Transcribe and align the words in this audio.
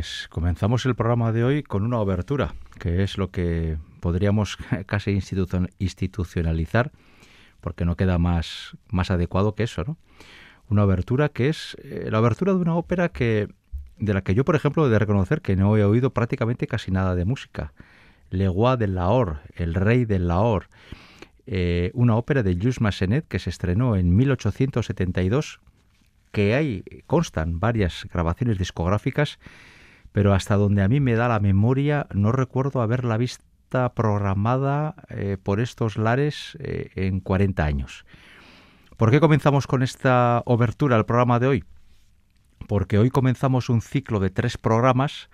Pues 0.00 0.28
comenzamos 0.30 0.86
el 0.86 0.94
programa 0.94 1.30
de 1.30 1.44
hoy 1.44 1.62
con 1.62 1.84
una 1.84 1.98
obertura, 1.98 2.54
que 2.78 3.02
es 3.02 3.18
lo 3.18 3.30
que 3.30 3.76
podríamos 4.00 4.56
casi 4.86 5.10
institucionalizar, 5.10 6.90
porque 7.60 7.84
no 7.84 7.98
queda 7.98 8.16
más, 8.16 8.78
adecuado 9.10 9.54
que 9.54 9.64
eso, 9.64 9.84
¿no? 9.84 9.98
Una 10.70 10.84
obertura 10.84 11.28
que 11.28 11.50
es 11.50 11.76
eh, 11.84 12.08
la 12.10 12.18
obertura 12.18 12.54
de 12.54 12.60
una 12.60 12.76
ópera 12.76 13.10
que 13.10 13.48
de 13.98 14.14
la 14.14 14.22
que 14.22 14.34
yo, 14.34 14.42
por 14.46 14.56
ejemplo, 14.56 14.86
he 14.86 14.88
de 14.88 14.98
reconocer 14.98 15.42
que 15.42 15.54
no 15.54 15.76
he 15.76 15.84
oído 15.84 16.14
prácticamente 16.14 16.66
casi 16.66 16.90
nada 16.90 17.14
de 17.14 17.26
música. 17.26 17.74
Le 18.30 18.46
Roi 18.46 18.78
de 18.78 18.86
Lahore, 18.86 19.40
El 19.54 19.74
Rey 19.74 20.06
de 20.06 20.18
Lahore, 20.18 20.68
eh, 21.46 21.90
una 21.92 22.16
ópera 22.16 22.42
de 22.42 22.54
Jules 22.54 22.80
Massenet 22.80 23.28
que 23.28 23.38
se 23.38 23.50
estrenó 23.50 23.96
en 23.96 24.16
1872 24.16 25.60
que 26.32 26.54
hay, 26.54 26.84
constan 27.06 27.60
varias 27.60 28.06
grabaciones 28.10 28.56
discográficas, 28.56 29.38
pero 30.12 30.34
hasta 30.34 30.56
donde 30.56 30.82
a 30.82 30.88
mí 30.88 31.00
me 31.00 31.14
da 31.14 31.28
la 31.28 31.40
memoria 31.40 32.06
no 32.12 32.32
recuerdo 32.32 32.82
haberla 32.82 33.16
vista 33.16 33.94
programada 33.94 34.94
eh, 35.08 35.36
por 35.42 35.60
estos 35.60 35.96
lares 35.96 36.56
eh, 36.60 36.90
en 36.96 37.20
40 37.20 37.64
años. 37.64 38.04
¿Por 38.96 39.10
qué 39.10 39.20
comenzamos 39.20 39.66
con 39.66 39.82
esta 39.82 40.42
obertura 40.44 40.96
al 40.96 41.06
programa 41.06 41.38
de 41.38 41.46
hoy? 41.46 41.64
Porque 42.66 42.98
hoy 42.98 43.10
comenzamos 43.10 43.68
un 43.68 43.80
ciclo 43.80 44.20
de 44.20 44.30
tres 44.30 44.58
programas 44.58 45.30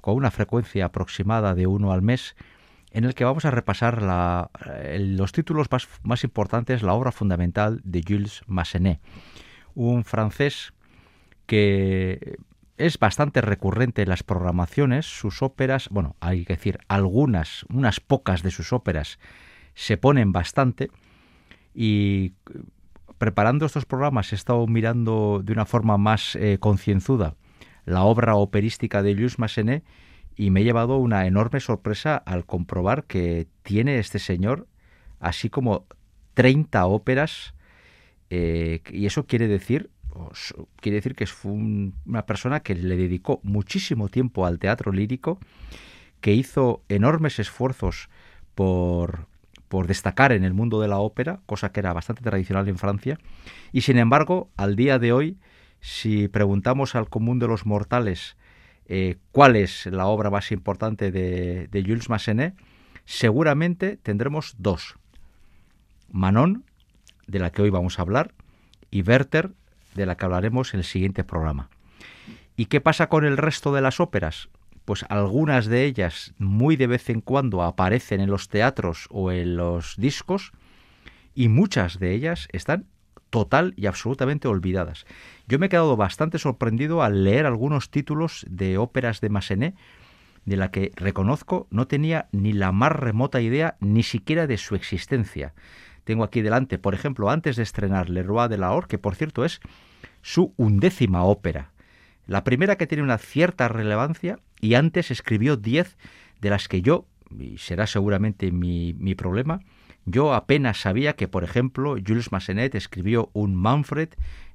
con 0.00 0.14
una 0.14 0.30
frecuencia 0.30 0.86
aproximada 0.86 1.54
de 1.54 1.66
uno 1.66 1.92
al 1.92 2.02
mes, 2.02 2.36
en 2.92 3.04
el 3.04 3.14
que 3.14 3.24
vamos 3.24 3.44
a 3.44 3.50
repasar 3.50 4.02
los 4.98 5.32
títulos 5.32 5.68
más, 5.70 5.88
más 6.02 6.24
importantes, 6.24 6.82
la 6.82 6.94
obra 6.94 7.12
fundamental 7.12 7.80
de 7.84 8.02
Jules 8.06 8.42
Massenet 8.46 9.00
un 9.74 10.04
francés 10.04 10.72
que 11.46 12.36
es 12.80 12.98
bastante 12.98 13.40
recurrente 13.40 14.02
en 14.02 14.08
las 14.08 14.22
programaciones, 14.22 15.06
sus 15.06 15.42
óperas, 15.42 15.88
bueno, 15.90 16.16
hay 16.20 16.44
que 16.44 16.54
decir, 16.54 16.78
algunas, 16.88 17.64
unas 17.68 18.00
pocas 18.00 18.42
de 18.42 18.50
sus 18.50 18.72
óperas 18.72 19.18
se 19.74 19.96
ponen 19.96 20.32
bastante 20.32 20.90
y 21.74 22.32
preparando 23.18 23.66
estos 23.66 23.84
programas 23.84 24.32
he 24.32 24.34
estado 24.34 24.66
mirando 24.66 25.42
de 25.44 25.52
una 25.52 25.66
forma 25.66 25.98
más 25.98 26.36
eh, 26.36 26.58
concienzuda 26.58 27.36
la 27.84 28.02
obra 28.02 28.34
operística 28.34 29.02
de 29.02 29.14
Jules 29.14 29.38
Massenet 29.38 29.84
y 30.36 30.50
me 30.50 30.60
he 30.60 30.64
llevado 30.64 30.96
una 30.96 31.26
enorme 31.26 31.60
sorpresa 31.60 32.16
al 32.16 32.46
comprobar 32.46 33.04
que 33.04 33.46
tiene 33.62 33.98
este 33.98 34.18
señor 34.18 34.66
así 35.18 35.50
como 35.50 35.86
30 36.34 36.86
óperas 36.86 37.54
eh, 38.30 38.80
y 38.90 39.06
eso 39.06 39.26
quiere 39.26 39.48
decir, 39.48 39.90
quiere 40.80 40.96
decir 40.96 41.14
que 41.14 41.26
fue 41.26 41.52
una 41.52 42.26
persona 42.26 42.60
que 42.60 42.74
le 42.74 42.96
dedicó 42.96 43.40
muchísimo 43.42 44.08
tiempo 44.08 44.46
al 44.46 44.58
teatro 44.58 44.92
lírico, 44.92 45.38
que 46.20 46.32
hizo 46.32 46.82
enormes 46.88 47.38
esfuerzos 47.38 48.08
por, 48.54 49.26
por 49.68 49.86
destacar 49.86 50.32
en 50.32 50.44
el 50.44 50.54
mundo 50.54 50.80
de 50.80 50.88
la 50.88 50.98
ópera, 50.98 51.40
cosa 51.46 51.72
que 51.72 51.80
era 51.80 51.92
bastante 51.92 52.22
tradicional 52.22 52.68
en 52.68 52.78
Francia, 52.78 53.18
y 53.72 53.82
sin 53.82 53.98
embargo, 53.98 54.50
al 54.56 54.76
día 54.76 54.98
de 54.98 55.12
hoy, 55.12 55.38
si 55.80 56.28
preguntamos 56.28 56.94
al 56.94 57.08
común 57.08 57.38
de 57.38 57.48
los 57.48 57.64
mortales 57.64 58.36
eh, 58.86 59.16
cuál 59.32 59.56
es 59.56 59.86
la 59.86 60.06
obra 60.06 60.30
más 60.30 60.52
importante 60.52 61.10
de, 61.10 61.68
de 61.68 61.82
Jules 61.82 62.10
Massenet, 62.10 62.54
seguramente 63.04 63.96
tendremos 63.96 64.56
dos. 64.58 64.96
Manon 66.10 66.64
de 67.26 67.38
la 67.38 67.50
que 67.50 67.62
hoy 67.62 67.70
vamos 67.70 67.98
a 67.98 68.02
hablar, 68.02 68.34
y 68.90 69.02
Werther, 69.02 69.52
de 69.94 70.06
la 70.06 70.16
que 70.16 70.24
hablaremos 70.24 70.74
en 70.74 70.80
el 70.80 70.84
siguiente 70.84 71.24
programa. 71.24 71.68
¿Y 72.56 72.66
qué 72.66 72.80
pasa 72.80 73.08
con 73.08 73.24
el 73.24 73.36
resto 73.36 73.72
de 73.72 73.80
las 73.80 74.00
óperas? 74.00 74.48
Pues 74.84 75.04
algunas 75.08 75.66
de 75.66 75.84
ellas 75.84 76.34
muy 76.38 76.76
de 76.76 76.86
vez 76.86 77.08
en 77.10 77.20
cuando 77.20 77.62
aparecen 77.62 78.20
en 78.20 78.30
los 78.30 78.48
teatros 78.48 79.06
o 79.10 79.30
en 79.30 79.56
los 79.56 79.94
discos 79.96 80.52
y 81.34 81.48
muchas 81.48 81.98
de 81.98 82.14
ellas 82.14 82.48
están 82.52 82.86
total 83.30 83.72
y 83.76 83.86
absolutamente 83.86 84.48
olvidadas. 84.48 85.06
Yo 85.46 85.58
me 85.58 85.66
he 85.66 85.68
quedado 85.68 85.96
bastante 85.96 86.38
sorprendido 86.38 87.02
al 87.02 87.24
leer 87.24 87.46
algunos 87.46 87.90
títulos 87.90 88.44
de 88.48 88.76
óperas 88.78 89.20
de 89.20 89.28
Massenet 89.30 89.74
de 90.44 90.56
la 90.56 90.70
que 90.70 90.92
reconozco 90.96 91.68
no 91.70 91.86
tenía 91.86 92.28
ni 92.32 92.52
la 92.52 92.72
más 92.72 92.92
remota 92.92 93.40
idea 93.40 93.76
ni 93.80 94.02
siquiera 94.02 94.46
de 94.46 94.58
su 94.58 94.74
existencia 94.74 95.54
tengo 96.04 96.24
aquí 96.24 96.42
delante, 96.42 96.78
por 96.78 96.94
ejemplo, 96.94 97.30
antes 97.30 97.56
de 97.56 97.62
estrenar 97.62 98.10
Le 98.10 98.22
Roi 98.22 98.48
de 98.48 98.58
la 98.58 98.72
Or, 98.72 98.86
que 98.86 98.98
por 98.98 99.14
cierto 99.14 99.44
es 99.44 99.60
su 100.22 100.54
undécima 100.56 101.24
ópera. 101.24 101.72
La 102.26 102.44
primera 102.44 102.76
que 102.76 102.86
tiene 102.86 103.02
una 103.02 103.18
cierta 103.18 103.68
relevancia 103.68 104.38
y 104.60 104.74
antes 104.74 105.10
escribió 105.10 105.56
diez 105.56 105.96
de 106.40 106.50
las 106.50 106.68
que 106.68 106.82
yo, 106.82 107.06
y 107.38 107.58
será 107.58 107.86
seguramente 107.86 108.52
mi, 108.52 108.94
mi 108.94 109.14
problema, 109.14 109.60
yo 110.06 110.34
apenas 110.34 110.80
sabía 110.80 111.14
que, 111.14 111.28
por 111.28 111.44
ejemplo, 111.44 111.96
Jules 112.04 112.32
Massenet 112.32 112.74
escribió 112.74 113.30
un 113.32 113.54
Manfred, 113.54 114.08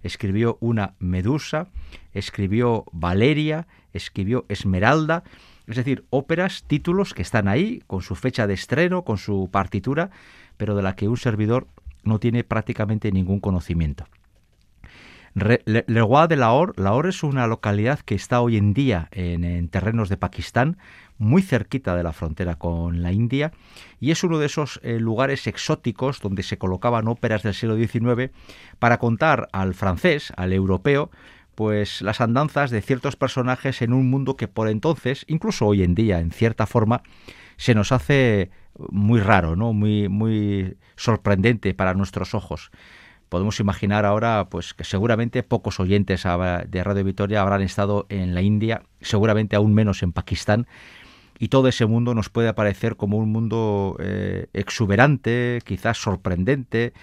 escribió 0.04 0.58
una 0.60 0.96
Medusa, 1.00 1.68
escribió 2.14 2.86
Valeria, 2.92 3.68
escribió 3.94 4.46
Esmeralda, 4.50 5.24
es 5.68 5.78
decir, 5.78 6.06
óperas, 6.10 6.64
títulos 6.68 7.14
que 7.14 7.22
están 7.22 7.48
ahí, 7.48 7.82
con 7.88 8.02
su 8.02 8.16
fecha 8.16 8.48
de 8.48 8.54
estreno, 8.54 9.04
con 9.04 9.18
su 9.18 9.50
partitura, 9.52 10.12
pero 10.58 10.76
de 10.76 10.84
la 10.84 10.96
que 10.96 11.08
un 11.08 11.18
servidor 11.18 11.68
no 12.04 12.20
tiene 12.20 12.44
prácticamente 12.44 13.12
ningún 13.12 13.40
conocimiento. 13.40 14.06
Le, 15.36 15.84
Roi 15.88 16.28
de 16.30 16.38
Lahore, 16.38 16.72
Lahore 16.78 17.10
es 17.10 17.22
una 17.22 17.46
localidad 17.46 18.00
que 18.00 18.16
está 18.16 18.40
hoy 18.40 18.56
en 18.56 18.74
día 18.74 19.10
en, 19.12 19.68
terrenos 19.68 20.08
de 20.08 20.16
Pakistán, 20.16 20.78
muy 21.18 21.42
cerquita 21.42 21.94
de 21.94 22.04
la 22.04 22.14
frontera 22.14 22.56
con 22.56 23.02
la 23.02 23.12
India, 23.12 23.52
y 24.00 24.12
es 24.12 24.24
uno 24.24 24.40
de 24.40 24.46
esos 24.46 24.80
eh, 24.82 24.98
lugares 24.98 25.46
exóticos 25.48 26.22
donde 26.22 26.42
se 26.42 26.58
colocaban 26.58 27.10
óperas 27.10 27.44
del 27.44 27.54
siglo 27.54 27.76
XIX 27.76 28.32
para 28.80 28.98
contar 28.98 29.50
al 29.52 29.74
francés, 29.74 30.32
al 30.38 30.54
europeo, 30.54 31.12
pues 31.54 32.02
las 32.02 32.22
andanzas 32.22 32.72
de 32.72 32.82
ciertos 32.82 33.18
personajes 33.18 33.82
en 33.82 33.92
un 33.92 34.10
mundo 34.10 34.38
que 34.38 34.48
por 34.48 34.70
entonces, 34.70 35.26
incluso 35.28 35.66
hoy 35.66 35.84
en 35.84 35.96
día, 35.96 36.22
en 36.22 36.32
cierta 36.32 36.66
forma, 36.66 37.02
se 37.58 37.76
nos 37.76 37.92
hace 37.92 38.52
muy 38.90 39.20
raro, 39.20 39.56
¿no? 39.56 39.74
Muy, 39.74 40.10
muy 40.10 40.78
sorprendente 40.96 41.74
para 41.74 41.94
nuestros 41.94 42.34
ojos. 42.34 42.72
Podemos 43.30 43.60
imaginar 43.60 44.06
ahora, 44.06 44.48
pues, 44.50 44.74
que 44.74 44.84
seguramente 44.84 45.44
pocos 45.44 45.80
oyentes 45.80 46.24
de 46.24 46.84
Radio 46.84 47.04
Victoria 47.04 47.42
habrán 47.42 47.62
estado 47.62 48.06
en 48.10 48.36
la 48.36 48.42
India, 48.42 48.84
seguramente 49.02 49.56
aún 49.56 49.74
menos 49.74 50.04
en 50.04 50.12
Pakistán, 50.12 50.68
y 51.38 51.50
todo 51.50 51.68
ese 51.68 51.86
mundo 51.86 52.14
nos 52.14 52.30
puede 52.30 52.48
aparecer 52.48 52.96
como 52.96 53.18
un 53.18 53.32
mundo 53.32 53.98
eh, 54.00 54.48
exuberante, 54.54 55.62
quizás 55.66 55.98
sorprendente, 55.98 56.94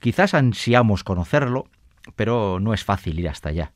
quizás 0.00 0.34
ansiamos 0.34 1.02
conocerlo, 1.04 1.66
pero 2.14 2.60
no 2.60 2.74
es 2.74 2.84
fácil 2.84 3.18
ir 3.18 3.28
hasta 3.28 3.48
allá. 3.48 3.72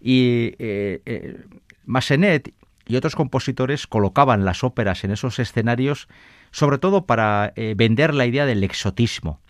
Y 0.00 0.54
eh, 0.58 1.02
eh, 1.06 1.44
Massenet 1.84 2.54
y 2.86 2.96
otros 2.96 3.16
compositores 3.16 3.86
colocaban 3.86 4.44
las 4.44 4.62
óperas 4.62 5.02
en 5.02 5.10
esos 5.10 5.38
escenarios 5.38 6.08
sobre 6.56 6.78
todo 6.78 7.04
para 7.04 7.52
eh, 7.54 7.74
vender 7.76 8.14
la 8.14 8.24
idea 8.24 8.46
del 8.46 8.64
exotismo. 8.64 9.40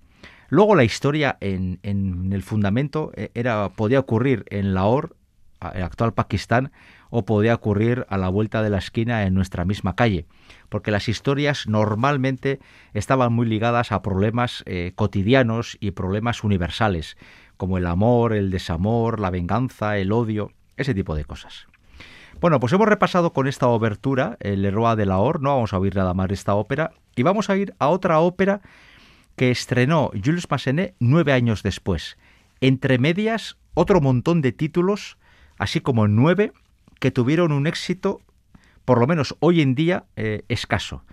Luego 0.48 0.74
la 0.74 0.82
historia 0.82 1.38
en, 1.40 1.78
el 1.84 2.42
fundamento 2.42 3.12
eh, 3.14 3.30
era, 3.34 3.68
podía 3.68 4.00
ocurrir 4.00 4.44
en 4.50 4.74
Lahore, 4.74 5.10
el 5.72 5.84
actual 5.84 6.14
Pakistán, 6.14 6.72
o 7.10 7.24
podía 7.24 7.54
ocurrir 7.54 8.06
a 8.08 8.18
la 8.18 8.28
vuelta 8.28 8.60
de 8.60 8.70
la 8.70 8.78
esquina 8.78 9.22
en 9.22 9.34
nuestra 9.34 9.64
misma 9.64 9.94
calle, 9.94 10.26
porque 10.68 10.90
las 10.90 11.08
historias 11.08 11.68
normalmente 11.68 12.58
estaban 12.92 13.32
muy 13.32 13.46
ligadas 13.46 13.92
a 13.92 14.02
problemas 14.02 14.64
eh, 14.66 14.90
cotidianos 14.96 15.76
y 15.78 15.92
problemas 15.92 16.42
universales, 16.42 17.16
como 17.56 17.78
el 17.78 17.86
amor, 17.86 18.32
el 18.32 18.50
desamor, 18.50 19.20
la 19.20 19.30
venganza, 19.30 19.96
el 19.96 20.10
odio, 20.10 20.50
ese 20.76 20.92
tipo 20.92 21.14
de 21.14 21.24
cosas. 21.24 21.68
Bueno, 22.38 22.60
pues 22.60 22.72
hemos 22.74 22.86
repasado 22.86 23.32
con 23.32 23.46
esta 23.46 23.66
obertura 23.68 24.36
el 24.40 24.60
Leroy 24.60 24.94
de 24.94 25.06
la 25.06 25.18
Or, 25.18 25.40
no 25.40 25.54
vamos 25.54 25.72
a 25.72 25.78
oír 25.78 25.96
nada 25.96 26.12
más 26.12 26.30
esta 26.30 26.54
ópera, 26.54 26.92
y 27.16 27.22
vamos 27.22 27.48
a 27.48 27.56
ir 27.56 27.74
a 27.78 27.88
otra 27.88 28.20
ópera 28.20 28.60
que 29.36 29.50
estrenó 29.50 30.10
Jules 30.22 30.46
Massenet 30.50 30.94
nueve 31.00 31.32
años 31.32 31.62
después. 31.62 32.18
Entre 32.60 32.98
medias, 32.98 33.56
otro 33.72 34.02
montón 34.02 34.42
de 34.42 34.52
títulos, 34.52 35.16
así 35.58 35.80
como 35.80 36.08
nueve 36.08 36.52
que 37.00 37.10
tuvieron 37.10 37.52
un 37.52 37.66
éxito, 37.66 38.20
por 38.84 39.00
lo 39.00 39.06
menos 39.06 39.34
hoy 39.40 39.62
en 39.62 39.74
día, 39.74 40.04
eh, 40.16 40.44
escaso. 40.48 41.04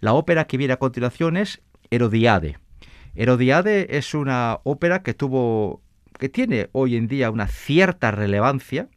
La 0.00 0.14
ópera 0.14 0.46
que 0.48 0.56
viene 0.56 0.74
a 0.74 0.78
continuación 0.78 1.36
es 1.36 1.62
Herodiade. 1.90 2.58
Herodiade 3.14 3.98
es 3.98 4.14
una 4.14 4.58
ópera 4.64 5.04
que 5.04 5.14
tuvo, 5.14 5.80
que 6.18 6.28
tiene 6.28 6.70
hoy 6.72 6.96
en 6.96 7.06
día 7.06 7.30
una 7.30 7.46
cierta 7.46 8.10
relevancia, 8.10 8.88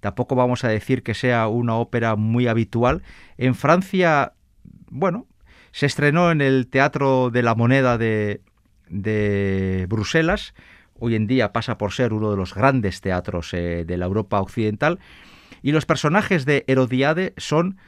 Tampoco 0.00 0.34
vamos 0.34 0.64
a 0.64 0.68
decir 0.68 1.02
que 1.02 1.14
sea 1.14 1.46
una 1.48 1.76
ópera 1.76 2.16
muy 2.16 2.46
habitual. 2.46 3.02
En 3.36 3.54
Francia, 3.54 4.32
bueno, 4.88 5.26
se 5.72 5.86
estrenó 5.86 6.30
en 6.30 6.40
el 6.40 6.66
Teatro 6.68 7.30
de 7.30 7.42
la 7.42 7.54
Moneda 7.54 7.98
de, 7.98 8.40
Bruselas. 9.88 10.54
Hoy 10.98 11.14
en 11.14 11.26
día 11.26 11.52
pasa 11.52 11.78
por 11.78 11.92
ser 11.92 12.12
uno 12.12 12.30
de 12.30 12.36
los 12.36 12.54
grandes 12.54 13.00
teatros 13.00 13.54
eh, 13.54 13.84
de 13.86 13.96
la 13.96 14.06
Europa 14.06 14.40
occidental. 14.40 14.98
Y 15.62 15.72
los 15.72 15.86
personajes 15.86 16.44
de 16.44 16.64
Herodiade 16.66 17.34
son, 17.36 17.78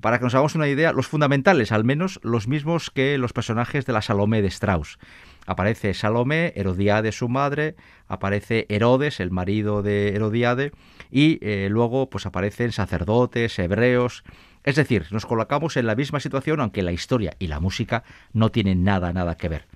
para 0.00 0.18
que 0.18 0.24
nos 0.24 0.34
hagamos 0.34 0.54
una 0.54 0.68
idea, 0.68 0.92
los 0.92 1.06
fundamentales, 1.06 1.72
al 1.72 1.84
menos 1.84 2.20
los 2.22 2.46
mismos 2.46 2.90
que 2.90 3.18
los 3.18 3.32
personajes 3.32 3.86
de 3.86 3.92
la 3.92 4.02
Salomé 4.02 4.42
de 4.42 4.48
Strauss. 4.48 4.98
Aparece 5.46 5.94
Salomé, 5.94 6.52
Herodiade 6.56 7.12
su 7.12 7.28
madre, 7.28 7.76
aparece 8.08 8.66
Herodes, 8.68 9.20
el 9.20 9.30
marido 9.30 9.82
de 9.82 10.14
Herodiade, 10.14 10.72
y 11.10 11.38
eh, 11.42 11.68
luego 11.70 12.08
pues 12.10 12.26
aparecen 12.26 12.72
sacerdotes, 12.72 13.58
hebreos, 13.58 14.24
es 14.64 14.76
decir, 14.76 15.06
nos 15.10 15.26
colocamos 15.26 15.76
en 15.76 15.86
la 15.86 15.94
misma 15.94 16.20
situación 16.20 16.60
aunque 16.60 16.82
la 16.82 16.92
historia 16.92 17.34
y 17.38 17.48
la 17.48 17.60
música 17.60 18.02
no 18.32 18.50
tienen 18.50 18.82
nada, 18.82 19.12
nada 19.12 19.36
que 19.36 19.48
ver. 19.48 19.66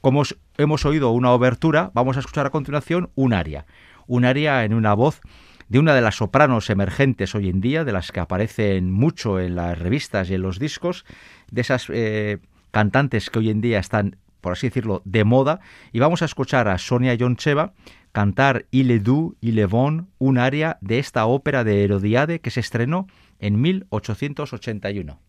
Como 0.00 0.22
hemos 0.58 0.84
oído 0.84 1.10
una 1.10 1.32
obertura, 1.32 1.90
vamos 1.94 2.16
a 2.16 2.20
escuchar 2.20 2.46
a 2.46 2.50
continuación 2.50 3.10
un 3.14 3.32
aria, 3.32 3.66
un 4.06 4.24
aria 4.24 4.64
en 4.64 4.74
una 4.74 4.94
voz 4.94 5.20
de 5.68 5.78
una 5.78 5.94
de 5.94 6.00
las 6.00 6.16
sopranos 6.16 6.70
emergentes 6.70 7.34
hoy 7.34 7.48
en 7.48 7.60
día, 7.60 7.84
de 7.84 7.92
las 7.92 8.12
que 8.12 8.20
aparecen 8.20 8.90
mucho 8.90 9.40
en 9.40 9.54
las 9.54 9.78
revistas 9.78 10.30
y 10.30 10.34
en 10.34 10.42
los 10.42 10.58
discos, 10.58 11.04
de 11.50 11.60
esas 11.60 11.86
eh, 11.90 12.38
cantantes 12.70 13.30
que 13.30 13.38
hoy 13.38 13.50
en 13.50 13.60
día 13.60 13.78
están, 13.78 14.16
por 14.48 14.54
así 14.54 14.68
decirlo, 14.68 15.02
de 15.04 15.24
moda, 15.24 15.60
y 15.92 15.98
vamos 15.98 16.22
a 16.22 16.24
escuchar 16.24 16.68
a 16.68 16.78
Sonia 16.78 17.12
Yoncheva 17.12 17.74
cantar 18.12 18.64
Il 18.70 18.90
est 18.90 19.00
doux, 19.00 19.36
il 19.42 19.58
est 19.58 19.66
bon, 19.66 20.06
un 20.18 20.38
aria 20.38 20.78
de 20.80 20.98
esta 20.98 21.26
ópera 21.26 21.64
de 21.64 21.84
Herodiade 21.84 22.40
que 22.40 22.50
se 22.50 22.60
estrenó 22.60 23.08
en 23.40 23.60
1881. 23.60 25.20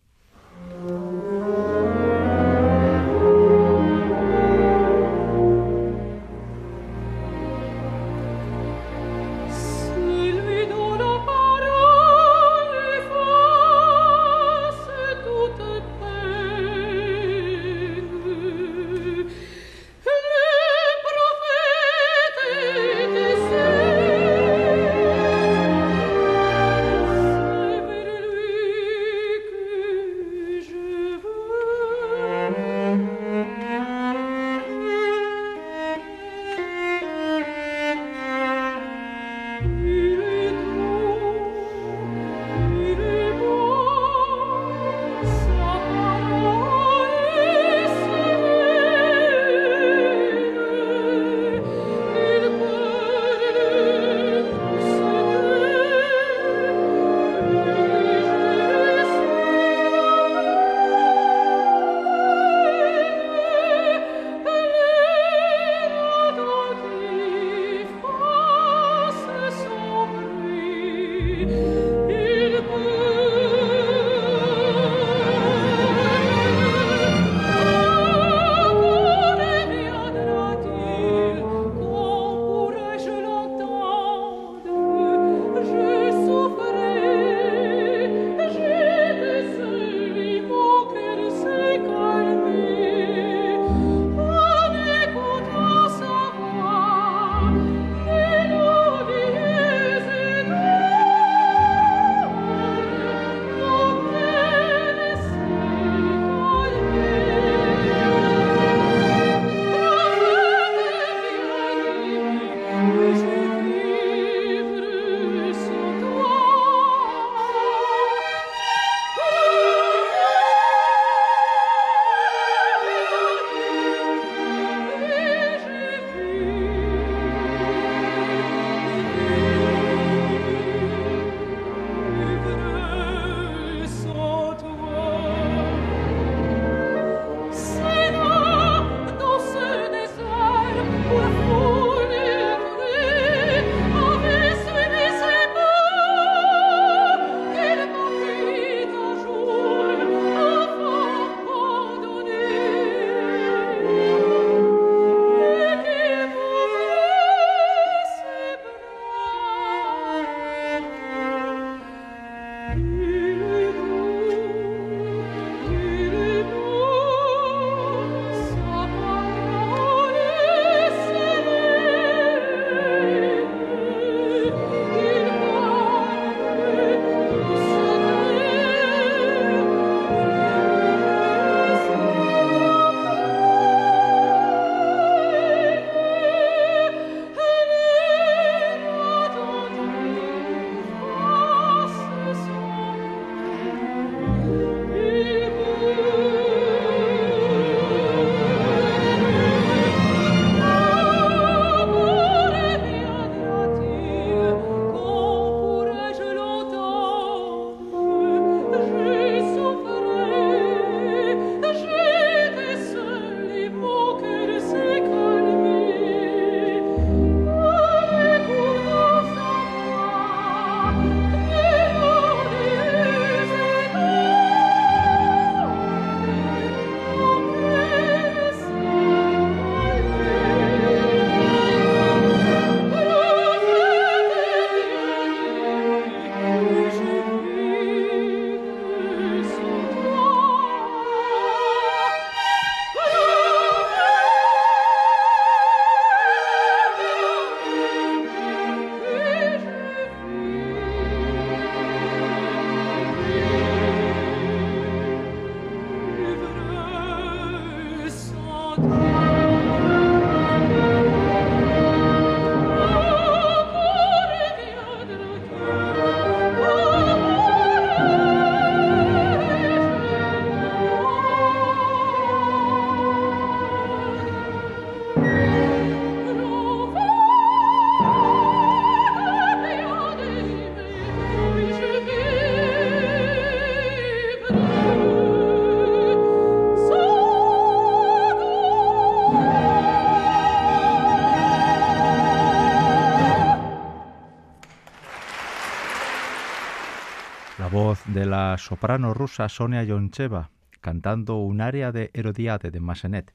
De 298.20 298.26
la 298.26 298.58
soprano 298.58 299.14
rusa 299.14 299.48
Sonia 299.48 299.82
Yoncheva 299.82 300.50
cantando 300.82 301.38
un 301.38 301.62
área 301.62 301.90
de 301.90 302.10
Herodiade 302.12 302.70
de 302.70 302.78
Massenet. 302.78 303.32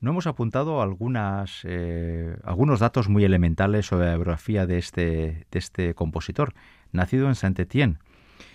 No 0.00 0.12
hemos 0.12 0.28
apuntado 0.28 0.82
algunas, 0.82 1.62
eh, 1.64 2.36
algunos 2.44 2.78
datos 2.78 3.08
muy 3.08 3.24
elementales 3.24 3.86
sobre 3.86 4.06
la 4.06 4.14
biografía 4.14 4.66
de 4.66 4.78
este, 4.78 5.46
de 5.50 5.58
este 5.58 5.94
compositor, 5.94 6.54
nacido 6.92 7.26
en 7.26 7.34
Saint-Étienne 7.34 7.98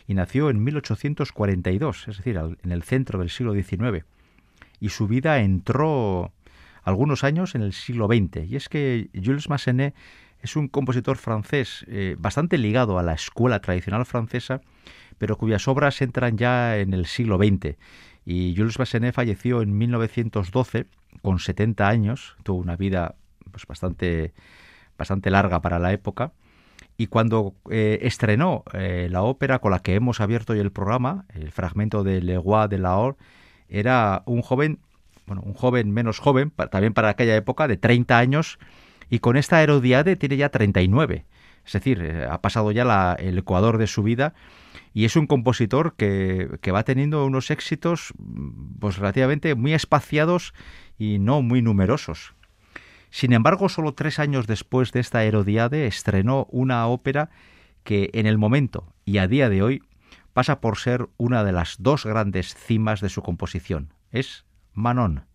y 0.07 0.13
nació 0.13 0.49
en 0.49 0.63
1842, 0.63 2.07
es 2.07 2.17
decir, 2.17 2.37
en 2.37 2.71
el 2.71 2.83
centro 2.83 3.19
del 3.19 3.29
siglo 3.29 3.53
XIX. 3.53 4.05
Y 4.79 4.89
su 4.89 5.09
vida 5.09 5.39
entró 5.39 6.31
algunos 6.83 7.25
años 7.25 7.53
en 7.53 7.63
el 7.63 7.73
siglo 7.73 8.07
XX. 8.07 8.49
Y 8.49 8.55
es 8.55 8.69
que 8.69 9.09
Jules 9.13 9.49
Massenet 9.49 9.93
es 10.41 10.55
un 10.55 10.69
compositor 10.69 11.17
francés 11.17 11.85
eh, 11.89 12.15
bastante 12.17 12.57
ligado 12.57 12.97
a 12.97 13.03
la 13.03 13.11
escuela 13.11 13.59
tradicional 13.59 14.05
francesa, 14.05 14.61
pero 15.19 15.37
cuyas 15.37 15.67
obras 15.67 16.01
entran 16.01 16.37
ya 16.37 16.77
en 16.77 16.93
el 16.93 17.05
siglo 17.05 17.37
XX. 17.37 17.77
Y 18.25 18.55
Jules 18.57 18.79
Massenet 18.79 19.13
falleció 19.13 19.61
en 19.61 19.77
1912 19.77 20.87
con 21.21 21.39
70 21.39 21.87
años, 21.87 22.35
tuvo 22.43 22.59
una 22.59 22.75
vida 22.75 23.15
pues, 23.51 23.67
bastante, 23.67 24.33
bastante 24.97 25.29
larga 25.29 25.61
para 25.61 25.77
la 25.77 25.93
época. 25.93 26.31
Y 26.97 27.07
cuando 27.07 27.55
eh, 27.69 27.99
estrenó 28.01 28.63
eh, 28.73 29.07
la 29.09 29.21
ópera 29.21 29.59
con 29.59 29.71
la 29.71 29.79
que 29.79 29.95
hemos 29.95 30.19
abierto 30.21 30.53
hoy 30.53 30.59
el 30.59 30.71
programa, 30.71 31.25
el 31.33 31.51
fragmento 31.51 32.03
de 32.03 32.21
Le 32.21 32.37
Roi 32.39 32.67
de 32.67 32.77
la 32.77 33.15
era 33.69 34.23
un 34.25 34.41
joven, 34.41 34.79
bueno, 35.25 35.41
un 35.43 35.53
joven 35.53 35.91
menos 35.91 36.19
joven, 36.19 36.51
también 36.71 36.93
para 36.93 37.09
aquella 37.09 37.35
época, 37.35 37.67
de 37.67 37.77
30 37.77 38.17
años, 38.17 38.59
y 39.09 39.19
con 39.19 39.37
esta 39.37 39.61
Herodiade 39.61 40.15
tiene 40.15 40.37
ya 40.37 40.49
39. 40.49 41.25
Es 41.65 41.73
decir, 41.73 42.01
eh, 42.01 42.27
ha 42.29 42.41
pasado 42.41 42.71
ya 42.71 43.13
el 43.19 43.37
ecuador 43.37 43.77
de 43.77 43.87
su 43.87 44.03
vida 44.03 44.33
y 44.93 45.05
es 45.05 45.15
un 45.15 45.27
compositor 45.27 45.95
que, 45.95 46.57
que, 46.61 46.71
va 46.71 46.83
teniendo 46.83 47.25
unos 47.25 47.51
éxitos 47.51 48.13
pues 48.79 48.97
relativamente 48.97 49.55
muy 49.55 49.73
espaciados 49.73 50.53
y 50.97 51.19
no 51.19 51.41
muy 51.41 51.61
numerosos. 51.61 52.33
Sin 53.09 53.33
embargo, 53.33 53.69
solo 53.69 53.93
tres 53.93 54.19
años 54.19 54.47
después 54.47 54.91
de 54.91 54.99
esta 54.99 55.23
Herodiade 55.23 55.87
estrenó 55.87 56.47
una 56.51 56.85
ópera 56.87 57.29
que 57.83 58.09
en 58.13 58.25
el 58.25 58.37
momento 58.37 58.93
y 59.05 59.17
a 59.17 59.27
día 59.27 59.49
de 59.49 59.63
hoy 59.63 59.81
pasa 60.33 60.61
por 60.61 60.77
ser 60.77 61.09
una 61.17 61.43
de 61.43 61.51
las 61.51 61.77
dos 61.79 62.05
grandes 62.05 62.55
cimas 62.55 63.01
de 63.01 63.09
su 63.09 63.21
composición. 63.21 63.93
Es 64.11 64.45
Manon. 64.73 65.25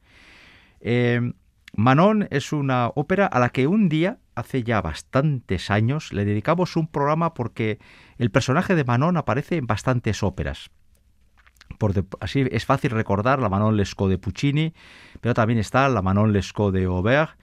Eh, 0.81 1.33
Manon 1.77 2.29
es 2.31 2.53
una 2.53 2.89
ópera 2.95 3.27
a 3.27 3.41
la 3.41 3.51
que 3.51 3.67
un 3.67 3.89
día, 3.89 4.19
hace 4.35 4.63
ya 4.63 4.81
bastantes 4.81 5.71
años, 5.71 6.13
le 6.13 6.25
dedicamos 6.25 6.77
un 6.77 6.89
programa 6.89 7.35
porque 7.35 7.79
el 8.19 8.31
personaje 8.31 8.75
de 8.75 8.85
Manon 8.85 9.17
aparece 9.17 9.57
en 9.57 9.67
bastantes 9.67 10.23
óperas. 10.23 10.71
Así 12.21 12.45
es 12.51 12.65
fácil 12.65 12.91
recordar 12.91 13.41
la 13.41 13.49
Manon 13.49 13.77
Lescaut 13.77 14.11
de 14.11 14.19
Puccini, 14.19 14.75
pero 15.21 15.35
también 15.35 15.59
está 15.59 15.89
la 15.89 16.03
Manon 16.03 16.33
Lescaut 16.33 16.73
de 16.73 16.85
Aubert, 16.85 17.39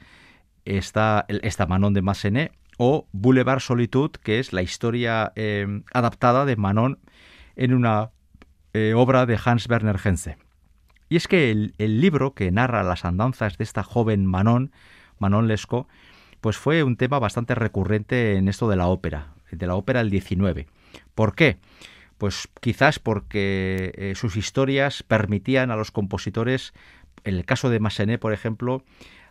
está 0.65 1.25
esta 1.27 1.65
Manon 1.65 1.93
de 1.93 2.01
Massenet 2.01 2.53
o 2.77 3.07
Boulevard 3.11 3.59
Solitude, 3.59 4.19
que 4.23 4.39
es 4.39 4.53
la 4.53 4.61
historia 4.61 5.33
eh, 5.35 5.81
adaptada 5.93 6.45
de 6.45 6.55
Manon 6.55 6.99
en 7.55 7.73
una 7.73 8.11
eh, 8.73 8.93
obra 8.95 9.25
de 9.25 9.39
Hans 9.43 9.69
Werner 9.69 9.99
Henze. 10.03 10.37
Y 11.09 11.17
es 11.17 11.27
que 11.27 11.51
el, 11.51 11.73
libro 11.77 12.33
que 12.33 12.51
narra 12.51 12.83
las 12.83 13.03
andanzas 13.03 13.57
de 13.57 13.65
esta 13.65 13.83
joven 13.83 14.25
Manon, 14.25 14.71
Manon 15.19 15.47
Lescaut, 15.47 15.87
pues 16.41 16.57
fue 16.57 16.83
un 16.83 16.97
tema 16.97 17.19
bastante 17.19 17.55
recurrente 17.55 18.35
en 18.35 18.47
esto 18.47 18.67
de 18.67 18.75
la 18.75 18.87
ópera, 18.87 19.33
de 19.51 19.67
la 19.67 19.75
ópera 19.75 19.99
del 19.99 20.09
19. 20.09 20.67
¿Por 21.15 21.35
qué? 21.35 21.57
Pues 22.17 22.49
quizás 22.59 22.99
porque 22.99 23.93
eh, 23.95 24.13
sus 24.15 24.35
historias 24.35 25.03
permitían 25.03 25.71
a 25.71 25.75
los 25.75 25.91
compositores, 25.91 26.73
en 27.23 27.35
el 27.35 27.45
caso 27.45 27.69
de 27.69 27.79
Massenet, 27.79 28.19
por 28.19 28.33
ejemplo, 28.33 28.83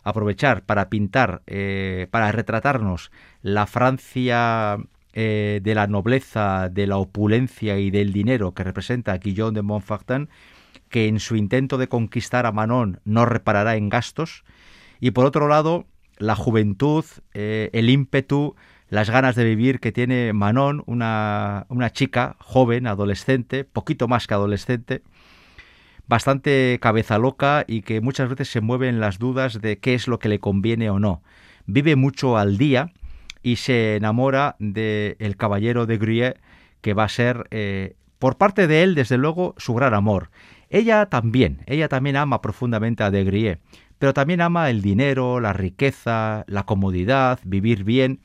aprovechar 0.03 0.63
para 0.63 0.89
pintar, 0.89 1.41
eh, 1.47 2.07
para 2.11 2.31
retratarnos 2.31 3.11
la 3.41 3.67
Francia 3.67 4.77
eh, 5.13 5.59
de 5.61 5.75
la 5.75 5.87
nobleza, 5.87 6.69
de 6.69 6.87
la 6.87 6.97
opulencia 6.97 7.77
y 7.77 7.91
del 7.91 8.13
dinero 8.13 8.53
que 8.53 8.63
representa 8.63 9.17
Guillaume 9.17 9.55
de 9.55 9.61
Montfartin, 9.61 10.29
que 10.89 11.07
en 11.07 11.19
su 11.19 11.35
intento 11.35 11.77
de 11.77 11.87
conquistar 11.87 12.45
a 12.45 12.51
Manon 12.51 12.99
no 13.03 13.25
reparará 13.25 13.75
en 13.75 13.89
gastos, 13.89 14.43
y 14.99 15.11
por 15.11 15.25
otro 15.25 15.47
lado, 15.47 15.85
la 16.21 16.35
juventud, 16.35 17.03
eh, 17.33 17.69
el 17.73 17.89
ímpetu, 17.89 18.55
las 18.89 19.09
ganas 19.09 19.35
de 19.35 19.43
vivir 19.43 19.79
que 19.79 19.91
tiene 19.91 20.33
Manon, 20.33 20.83
una, 20.85 21.65
una 21.69 21.91
chica 21.91 22.35
joven, 22.39 22.87
adolescente, 22.87 23.63
poquito 23.63 24.07
más 24.07 24.27
que 24.27 24.33
adolescente, 24.33 25.01
bastante 26.07 26.77
cabeza 26.81 27.17
loca 27.17 27.63
y 27.67 27.81
que 27.81 28.01
muchas 28.01 28.29
veces 28.29 28.49
se 28.49 28.61
mueve 28.61 28.89
en 28.89 28.99
las 28.99 29.17
dudas 29.17 29.61
de 29.61 29.79
qué 29.79 29.93
es 29.93 30.07
lo 30.07 30.19
que 30.19 30.29
le 30.29 30.39
conviene 30.39 30.89
o 30.89 30.99
no. 30.99 31.23
Vive 31.65 31.95
mucho 31.95 32.37
al 32.37 32.57
día 32.57 32.91
y 33.43 33.55
se 33.55 33.95
enamora 33.95 34.55
del 34.59 35.15
el 35.19 35.37
caballero 35.37 35.85
de 35.85 35.99
Gruyère, 35.99 36.39
que 36.81 36.93
va 36.93 37.05
a 37.05 37.09
ser, 37.09 37.47
eh, 37.51 37.95
por 38.19 38.37
parte 38.37 38.67
de 38.67 38.83
él, 38.83 38.93
desde 38.93 39.17
luego, 39.17 39.55
su 39.57 39.73
gran 39.73 39.93
amor. 39.93 40.29
Ella 40.69 41.05
también, 41.07 41.61
ella 41.65 41.87
también 41.87 42.15
ama 42.15 42.41
profundamente 42.41 43.03
a 43.03 43.11
de 43.11 43.23
pero 44.01 44.15
también 44.15 44.41
ama 44.41 44.71
el 44.71 44.81
dinero, 44.81 45.39
la 45.39 45.53
riqueza, 45.53 46.43
la 46.47 46.63
comodidad, 46.63 47.39
vivir 47.43 47.83
bien, 47.83 48.19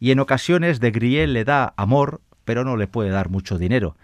y 0.00 0.10
en 0.10 0.18
ocasiones 0.18 0.80
de 0.80 0.90
le 1.28 1.44
da 1.44 1.74
amor, 1.76 2.22
pero 2.44 2.64
no 2.64 2.76
le 2.76 2.88
puede 2.88 3.10
dar 3.10 3.30
mucho 3.30 3.56
dinero. 3.56 3.96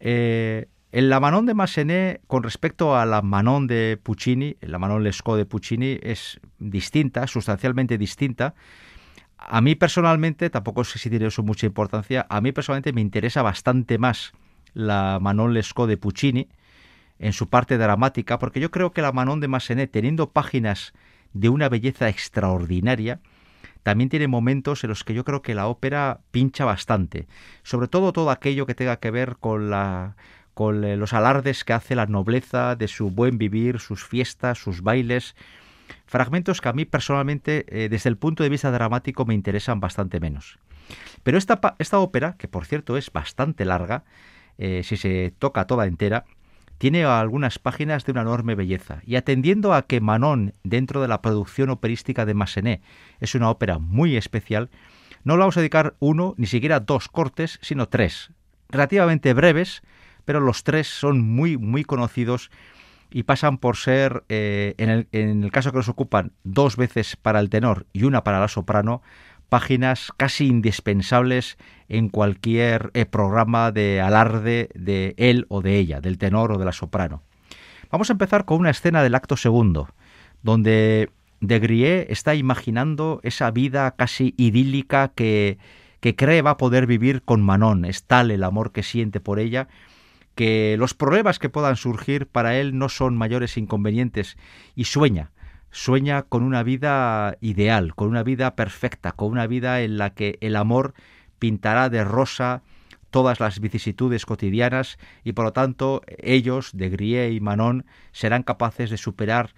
Eh, 0.00 0.66
en 0.90 1.08
la 1.08 1.20
Manon 1.20 1.46
de 1.46 1.54
Massenet, 1.54 2.20
con 2.26 2.42
respecto 2.42 2.96
a 2.96 3.06
la 3.06 3.22
Manon 3.22 3.68
de 3.68 3.96
Puccini, 4.02 4.56
la 4.60 4.80
Manon 4.80 5.04
Lescaut 5.04 5.38
de 5.38 5.46
Puccini 5.46 6.00
es 6.02 6.40
distinta, 6.58 7.28
sustancialmente 7.28 7.96
distinta. 7.96 8.56
A 9.38 9.60
mí 9.60 9.76
personalmente, 9.76 10.50
tampoco 10.50 10.82
sé 10.82 10.98
si 10.98 11.10
tiene 11.10 11.26
eso 11.28 11.44
mucha 11.44 11.66
importancia, 11.66 12.26
a 12.28 12.40
mí 12.40 12.50
personalmente 12.50 12.92
me 12.92 13.02
interesa 13.02 13.42
bastante 13.42 13.98
más 13.98 14.32
la 14.72 15.20
Manon 15.20 15.54
Lescaut 15.54 15.88
de 15.88 15.96
Puccini, 15.96 16.48
en 17.24 17.32
su 17.32 17.48
parte 17.48 17.78
dramática, 17.78 18.38
porque 18.38 18.60
yo 18.60 18.70
creo 18.70 18.92
que 18.92 19.00
la 19.00 19.10
Manon 19.10 19.40
de 19.40 19.48
Massenet, 19.48 19.90
teniendo 19.90 20.28
páginas 20.28 20.92
de 21.32 21.48
una 21.48 21.70
belleza 21.70 22.10
extraordinaria, 22.10 23.20
también 23.82 24.10
tiene 24.10 24.28
momentos 24.28 24.84
en 24.84 24.90
los 24.90 25.04
que 25.04 25.14
yo 25.14 25.24
creo 25.24 25.40
que 25.40 25.54
la 25.54 25.66
ópera 25.66 26.20
pincha 26.32 26.66
bastante, 26.66 27.26
sobre 27.62 27.88
todo 27.88 28.12
todo 28.12 28.30
aquello 28.30 28.66
que 28.66 28.74
tenga 28.74 28.98
que 28.98 29.10
ver 29.10 29.36
con 29.40 29.70
la 29.70 30.16
con 30.52 30.84
eh, 30.84 30.98
los 30.98 31.14
alardes 31.14 31.64
que 31.64 31.72
hace 31.72 31.94
la 31.94 32.04
nobleza 32.04 32.76
de 32.76 32.88
su 32.88 33.10
buen 33.10 33.38
vivir, 33.38 33.80
sus 33.80 34.04
fiestas, 34.04 34.58
sus 34.58 34.82
bailes, 34.82 35.34
fragmentos 36.04 36.60
que 36.60 36.68
a 36.68 36.74
mí 36.74 36.84
personalmente 36.84 37.64
eh, 37.68 37.88
desde 37.88 38.10
el 38.10 38.18
punto 38.18 38.42
de 38.42 38.50
vista 38.50 38.70
dramático 38.70 39.24
me 39.24 39.32
interesan 39.32 39.80
bastante 39.80 40.20
menos. 40.20 40.58
Pero 41.22 41.38
esta, 41.38 41.58
esta 41.78 41.98
ópera, 42.00 42.36
que 42.36 42.48
por 42.48 42.66
cierto 42.66 42.98
es 42.98 43.10
bastante 43.10 43.64
larga, 43.64 44.04
eh, 44.58 44.82
si 44.84 44.98
se 44.98 45.32
toca 45.38 45.66
toda 45.66 45.86
entera, 45.86 46.26
tiene 46.84 47.06
algunas 47.06 47.58
páginas 47.58 48.04
de 48.04 48.12
una 48.12 48.20
enorme 48.20 48.54
belleza, 48.54 49.00
y 49.06 49.16
atendiendo 49.16 49.72
a 49.72 49.86
que 49.86 50.02
Manon, 50.02 50.52
dentro 50.64 51.00
de 51.00 51.08
la 51.08 51.22
producción 51.22 51.70
operística 51.70 52.26
de 52.26 52.34
Massenet, 52.34 52.82
es 53.20 53.34
una 53.34 53.48
ópera 53.48 53.78
muy 53.78 54.18
especial, 54.18 54.68
no 55.22 55.32
le 55.32 55.38
vamos 55.38 55.56
a 55.56 55.60
dedicar 55.60 55.94
uno, 55.98 56.34
ni 56.36 56.46
siquiera 56.46 56.80
dos 56.80 57.08
cortes, 57.08 57.58
sino 57.62 57.88
tres, 57.88 58.32
relativamente 58.68 59.32
breves, 59.32 59.82
pero 60.26 60.40
los 60.40 60.62
tres 60.62 60.86
son 60.86 61.22
muy, 61.22 61.56
muy 61.56 61.84
conocidos 61.84 62.50
y 63.10 63.22
pasan 63.22 63.56
por 63.56 63.78
ser, 63.78 64.24
eh, 64.28 64.74
en, 64.76 64.90
el, 64.90 65.08
en 65.12 65.42
el 65.42 65.50
caso 65.52 65.70
que 65.70 65.78
nos 65.78 65.88
ocupan, 65.88 66.32
dos 66.42 66.76
veces 66.76 67.16
para 67.16 67.40
el 67.40 67.48
tenor 67.48 67.86
y 67.94 68.04
una 68.04 68.24
para 68.24 68.40
la 68.40 68.48
soprano, 68.48 69.00
páginas 69.48 70.12
casi 70.16 70.46
indispensables 70.46 71.58
en 71.88 72.08
cualquier 72.08 72.90
eh, 72.94 73.06
programa 73.06 73.72
de 73.72 74.00
alarde 74.00 74.68
de 74.74 75.14
él 75.16 75.46
o 75.48 75.62
de 75.62 75.78
ella, 75.78 76.00
del 76.00 76.18
tenor 76.18 76.52
o 76.52 76.58
de 76.58 76.64
la 76.64 76.72
soprano. 76.72 77.22
Vamos 77.90 78.10
a 78.10 78.14
empezar 78.14 78.44
con 78.44 78.58
una 78.58 78.70
escena 78.70 79.02
del 79.02 79.14
acto 79.14 79.36
segundo, 79.36 79.88
donde 80.42 81.10
de 81.40 81.58
Grie 81.58 82.06
está 82.10 82.34
imaginando 82.34 83.20
esa 83.22 83.50
vida 83.50 83.94
casi 83.96 84.34
idílica 84.36 85.12
que, 85.14 85.58
que 86.00 86.16
cree 86.16 86.42
va 86.42 86.50
a 86.50 86.56
poder 86.56 86.86
vivir 86.86 87.22
con 87.22 87.42
Manon. 87.42 87.84
Es 87.84 88.04
tal 88.04 88.30
el 88.30 88.44
amor 88.44 88.72
que 88.72 88.82
siente 88.82 89.20
por 89.20 89.38
ella 89.38 89.68
que 90.34 90.76
los 90.78 90.94
problemas 90.94 91.38
que 91.38 91.48
puedan 91.48 91.76
surgir 91.76 92.26
para 92.26 92.56
él 92.56 92.76
no 92.76 92.88
son 92.88 93.16
mayores 93.16 93.56
inconvenientes 93.56 94.36
y 94.74 94.84
sueña 94.84 95.30
sueña 95.74 96.22
con 96.22 96.44
una 96.44 96.62
vida 96.62 97.36
ideal, 97.40 97.96
con 97.96 98.08
una 98.08 98.22
vida 98.22 98.54
perfecta, 98.54 99.10
con 99.10 99.32
una 99.32 99.48
vida 99.48 99.82
en 99.82 99.98
la 99.98 100.10
que 100.10 100.38
el 100.40 100.54
amor 100.54 100.94
pintará 101.40 101.90
de 101.90 102.04
rosa 102.04 102.62
todas 103.10 103.40
las 103.40 103.58
vicisitudes 103.58 104.24
cotidianas 104.24 104.98
y 105.24 105.32
por 105.32 105.46
lo 105.46 105.52
tanto 105.52 106.02
ellos, 106.06 106.70
de 106.74 106.90
Grie 106.90 107.32
y 107.32 107.40
Manon, 107.40 107.86
serán 108.12 108.44
capaces 108.44 108.88
de 108.88 108.96
superar 108.96 109.50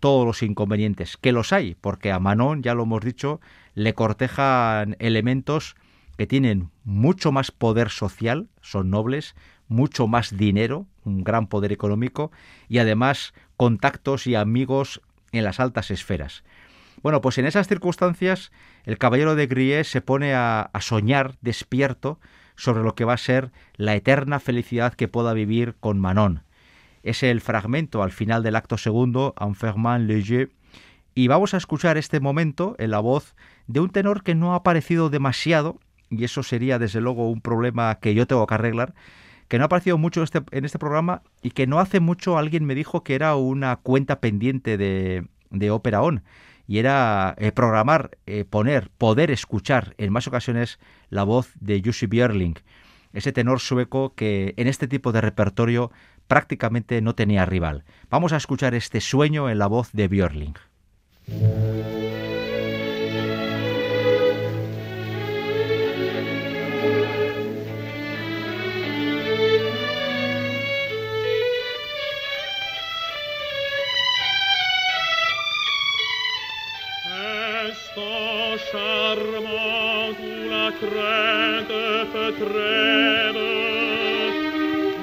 todos 0.00 0.26
los 0.26 0.42
inconvenientes, 0.42 1.16
que 1.16 1.30
los 1.30 1.52
hay, 1.52 1.76
porque 1.80 2.10
a 2.10 2.18
Manon, 2.18 2.62
ya 2.62 2.74
lo 2.74 2.82
hemos 2.82 3.04
dicho, 3.04 3.40
le 3.74 3.94
cortejan 3.94 4.96
elementos 4.98 5.76
que 6.18 6.26
tienen 6.26 6.70
mucho 6.82 7.30
más 7.30 7.52
poder 7.52 7.90
social, 7.90 8.48
son 8.60 8.90
nobles, 8.90 9.36
mucho 9.68 10.08
más 10.08 10.36
dinero, 10.36 10.86
un 11.04 11.22
gran 11.22 11.46
poder 11.46 11.70
económico 11.70 12.32
y 12.68 12.78
además 12.78 13.34
contactos 13.56 14.26
y 14.26 14.34
amigos 14.34 15.00
en 15.32 15.44
las 15.44 15.60
altas 15.60 15.90
esferas. 15.90 16.42
Bueno, 17.02 17.20
pues 17.20 17.38
en 17.38 17.46
esas 17.46 17.66
circunstancias 17.66 18.52
el 18.84 18.98
caballero 18.98 19.34
de 19.34 19.46
Grie 19.46 19.84
se 19.84 20.02
pone 20.02 20.34
a, 20.34 20.70
soñar 20.80 21.36
despierto 21.40 22.20
sobre 22.56 22.82
lo 22.82 22.94
que 22.94 23.04
va 23.04 23.14
a 23.14 23.18
ser 23.18 23.52
la 23.76 23.94
eterna 23.94 24.38
felicidad 24.38 24.94
que 24.94 25.08
pueda 25.08 25.32
vivir 25.32 25.76
con 25.80 25.98
Manon. 25.98 26.42
Es 27.02 27.22
el 27.22 27.40
fragmento 27.40 28.02
al 28.02 28.12
final 28.12 28.42
del 28.42 28.56
acto 28.56 28.76
segundo, 28.76 29.34
Enfermant 29.40 30.10
jeu, 30.22 30.50
y 31.14 31.28
vamos 31.28 31.54
a 31.54 31.56
escuchar 31.56 31.96
este 31.96 32.20
momento 32.20 32.76
en 32.78 32.90
la 32.90 33.00
voz 33.00 33.34
de 33.66 33.80
un 33.80 33.90
tenor 33.90 34.22
que 34.22 34.34
no 34.34 34.52
ha 34.52 34.56
aparecido 34.56 35.08
demasiado, 35.08 35.78
y 36.10 36.24
eso 36.24 36.42
sería 36.42 36.78
desde 36.78 37.00
luego 37.00 37.30
un 37.30 37.40
problema 37.40 37.98
que 38.00 38.14
yo 38.14 38.26
tengo 38.26 38.46
que 38.46 38.54
arreglar, 38.54 38.94
que 39.50 39.58
no 39.58 39.64
ha 39.64 39.66
aparecido 39.66 39.98
mucho 39.98 40.22
este, 40.22 40.42
en 40.52 40.64
este 40.64 40.78
programa 40.78 41.22
y 41.42 41.50
que 41.50 41.66
no 41.66 41.80
hace 41.80 41.98
mucho 41.98 42.38
alguien 42.38 42.64
me 42.64 42.76
dijo 42.76 43.02
que 43.02 43.16
era 43.16 43.34
una 43.34 43.74
cuenta 43.76 44.20
pendiente 44.20 44.78
de, 44.78 45.26
de 45.50 45.70
Opera 45.72 46.02
On 46.02 46.22
y 46.68 46.78
era 46.78 47.34
eh, 47.36 47.50
programar, 47.50 48.16
eh, 48.26 48.44
poner, 48.48 48.90
poder 48.96 49.32
escuchar 49.32 49.96
en 49.98 50.12
más 50.12 50.28
ocasiones 50.28 50.78
la 51.08 51.24
voz 51.24 51.50
de 51.58 51.82
Jussi 51.84 52.06
Björling, 52.06 52.54
ese 53.12 53.32
tenor 53.32 53.58
sueco 53.58 54.14
que 54.14 54.54
en 54.56 54.68
este 54.68 54.86
tipo 54.86 55.10
de 55.10 55.20
repertorio 55.20 55.90
prácticamente 56.28 57.02
no 57.02 57.16
tenía 57.16 57.44
rival. 57.44 57.82
Vamos 58.08 58.32
a 58.32 58.36
escuchar 58.36 58.76
este 58.76 59.00
sueño 59.00 59.50
en 59.50 59.58
la 59.58 59.66
voz 59.66 59.90
de 59.92 60.06
Björling. 60.06 60.54
crainte 80.80 81.76
peut 82.12 82.34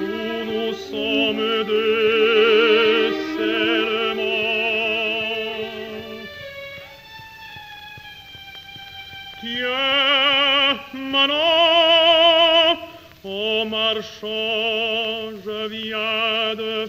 où 0.00 0.44
nous 0.50 0.72
sommes 0.74 1.64
deux 1.64 3.12
seulement. 3.36 4.48
Tiens, 9.40 10.78
maintenant, 10.94 12.76
en 13.24 13.64
marchant, 13.66 15.30
je 15.44 15.58
viens 15.68 16.54
de 16.56 16.88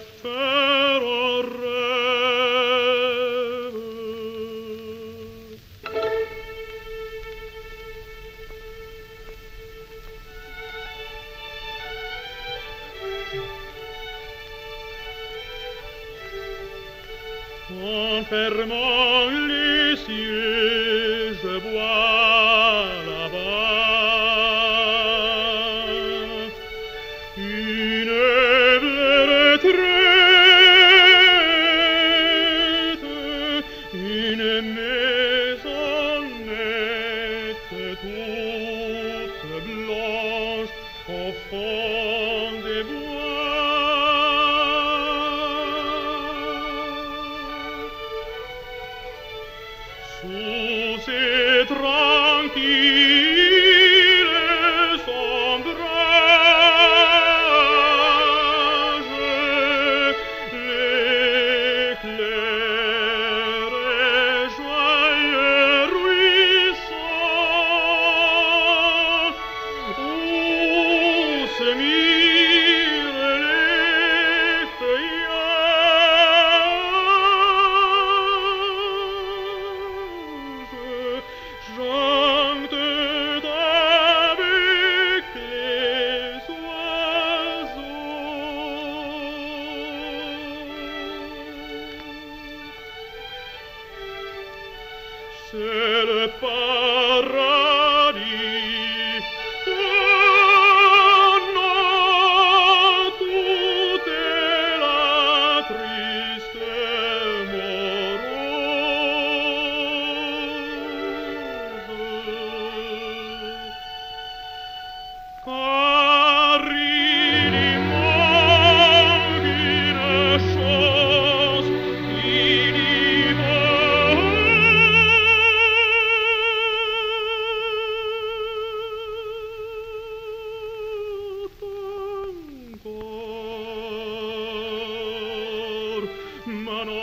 mano. 136.69 136.93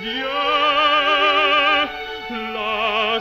Dieu 0.00 0.28
la 2.54 3.20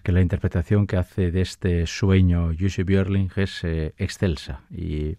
que 0.00 0.12
la 0.12 0.20
interpretación 0.20 0.86
que 0.86 0.96
hace 0.96 1.30
de 1.30 1.40
este 1.40 1.86
sueño 1.86 2.52
Jussi 2.58 2.82
Björling 2.82 3.30
es 3.36 3.64
eh, 3.64 3.94
excelsa 3.98 4.62
y 4.70 5.16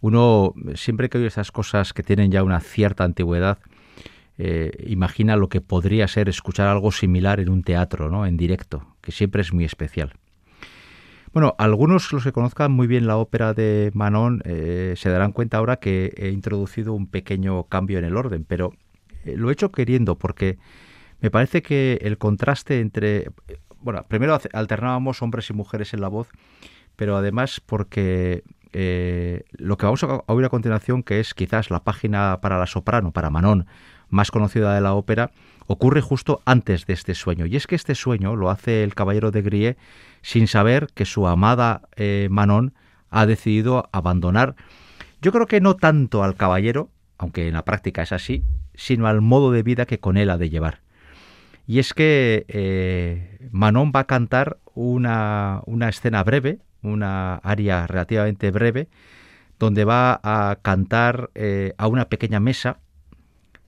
uno 0.00 0.54
siempre 0.74 1.08
que 1.08 1.18
oye 1.18 1.26
esas 1.26 1.50
cosas 1.50 1.92
que 1.92 2.02
tienen 2.02 2.30
ya 2.30 2.42
una 2.42 2.60
cierta 2.60 3.04
antigüedad 3.04 3.58
eh, 4.38 4.70
imagina 4.86 5.36
lo 5.36 5.48
que 5.48 5.60
podría 5.60 6.06
ser 6.08 6.28
escuchar 6.28 6.68
algo 6.68 6.92
similar 6.92 7.40
en 7.40 7.48
un 7.48 7.62
teatro, 7.62 8.10
¿no? 8.10 8.26
En 8.26 8.36
directo, 8.36 8.86
que 9.00 9.10
siempre 9.10 9.40
es 9.40 9.52
muy 9.52 9.64
especial. 9.64 10.12
Bueno, 11.32 11.54
algunos 11.58 12.12
los 12.12 12.22
que 12.22 12.32
conozcan 12.32 12.72
muy 12.72 12.86
bien 12.86 13.06
la 13.06 13.16
ópera 13.16 13.54
de 13.54 13.90
Manon 13.94 14.42
eh, 14.44 14.94
se 14.96 15.08
darán 15.10 15.32
cuenta 15.32 15.58
ahora 15.58 15.76
que 15.76 16.12
he 16.16 16.28
introducido 16.28 16.92
un 16.92 17.06
pequeño 17.06 17.64
cambio 17.64 17.98
en 17.98 18.04
el 18.04 18.16
orden, 18.16 18.44
pero 18.44 18.72
lo 19.24 19.48
he 19.48 19.52
hecho 19.52 19.72
queriendo 19.72 20.18
porque 20.18 20.58
me 21.20 21.30
parece 21.30 21.62
que 21.62 21.98
el 22.02 22.18
contraste 22.18 22.80
entre... 22.80 23.30
Bueno, 23.86 24.04
primero 24.08 24.36
alternábamos 24.52 25.22
hombres 25.22 25.48
y 25.48 25.52
mujeres 25.52 25.94
en 25.94 26.00
la 26.00 26.08
voz, 26.08 26.26
pero 26.96 27.16
además 27.16 27.62
porque 27.64 28.42
eh, 28.72 29.44
lo 29.52 29.76
que 29.76 29.86
vamos 29.86 30.02
a 30.02 30.24
oír 30.26 30.44
a 30.44 30.48
continuación, 30.48 31.04
que 31.04 31.20
es 31.20 31.34
quizás 31.34 31.70
la 31.70 31.84
página 31.84 32.40
para 32.40 32.58
la 32.58 32.66
soprano, 32.66 33.12
para 33.12 33.30
Manon, 33.30 33.68
más 34.08 34.32
conocida 34.32 34.74
de 34.74 34.80
la 34.80 34.94
ópera, 34.94 35.30
ocurre 35.68 36.00
justo 36.00 36.42
antes 36.46 36.84
de 36.86 36.94
este 36.94 37.14
sueño. 37.14 37.46
Y 37.46 37.54
es 37.54 37.68
que 37.68 37.76
este 37.76 37.94
sueño 37.94 38.34
lo 38.34 38.50
hace 38.50 38.82
el 38.82 38.96
caballero 38.96 39.30
de 39.30 39.42
Grie 39.42 39.76
sin 40.20 40.48
saber 40.48 40.88
que 40.92 41.04
su 41.04 41.28
amada 41.28 41.82
eh, 41.94 42.26
Manon 42.28 42.74
ha 43.10 43.24
decidido 43.24 43.88
abandonar, 43.92 44.56
yo 45.22 45.30
creo 45.30 45.46
que 45.46 45.60
no 45.60 45.76
tanto 45.76 46.24
al 46.24 46.34
caballero, 46.34 46.90
aunque 47.18 47.46
en 47.46 47.54
la 47.54 47.64
práctica 47.64 48.02
es 48.02 48.10
así, 48.10 48.42
sino 48.74 49.06
al 49.06 49.20
modo 49.20 49.52
de 49.52 49.62
vida 49.62 49.86
que 49.86 50.00
con 50.00 50.16
él 50.16 50.30
ha 50.30 50.38
de 50.38 50.50
llevar. 50.50 50.85
Y 51.66 51.78
es 51.78 51.94
que 51.94 52.44
eh, 52.48 53.48
Manon 53.50 53.92
va 53.94 54.00
a 54.00 54.06
cantar 54.06 54.58
una, 54.74 55.62
una 55.66 55.88
escena 55.88 56.22
breve, 56.22 56.60
una 56.82 57.36
aria 57.36 57.86
relativamente 57.86 58.50
breve, 58.50 58.88
donde 59.58 59.84
va 59.84 60.20
a 60.22 60.58
cantar 60.62 61.30
eh, 61.34 61.74
a 61.78 61.88
una 61.88 62.08
pequeña 62.08 62.40
mesa 62.40 62.78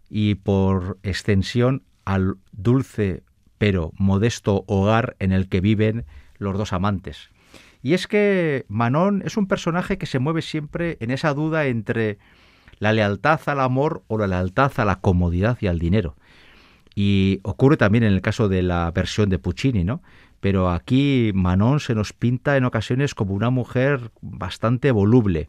y 0.08 0.36
por 0.36 0.98
extensión 1.02 1.82
al 2.04 2.36
dulce 2.52 3.22
pero 3.58 3.92
modesto 3.98 4.64
hogar 4.66 5.16
en 5.18 5.32
el 5.32 5.48
que 5.48 5.60
viven 5.60 6.04
los 6.38 6.56
dos 6.56 6.72
amantes. 6.72 7.30
Y 7.82 7.94
es 7.94 8.06
que 8.06 8.64
Manon 8.68 9.22
es 9.24 9.36
un 9.36 9.46
personaje 9.46 9.98
que 9.98 10.06
se 10.06 10.18
mueve 10.18 10.42
siempre 10.42 10.96
en 11.00 11.10
esa 11.10 11.34
duda 11.34 11.66
entre 11.66 12.18
la 12.78 12.92
lealtad 12.92 13.40
al 13.46 13.60
amor 13.60 14.04
o 14.06 14.18
la 14.18 14.26
lealtad 14.26 14.72
a 14.76 14.84
la 14.84 15.00
comodidad 15.00 15.58
y 15.60 15.66
al 15.66 15.78
dinero. 15.78 16.16
Y 17.00 17.38
ocurre 17.44 17.76
también 17.76 18.02
en 18.02 18.12
el 18.12 18.22
caso 18.22 18.48
de 18.48 18.60
la 18.60 18.90
versión 18.90 19.28
de 19.28 19.38
Puccini, 19.38 19.84
¿no? 19.84 20.02
Pero 20.40 20.68
aquí 20.68 21.30
Manon 21.32 21.78
se 21.78 21.94
nos 21.94 22.12
pinta 22.12 22.56
en 22.56 22.64
ocasiones 22.64 23.14
como 23.14 23.34
una 23.34 23.50
mujer 23.50 24.10
bastante 24.20 24.90
voluble. 24.90 25.46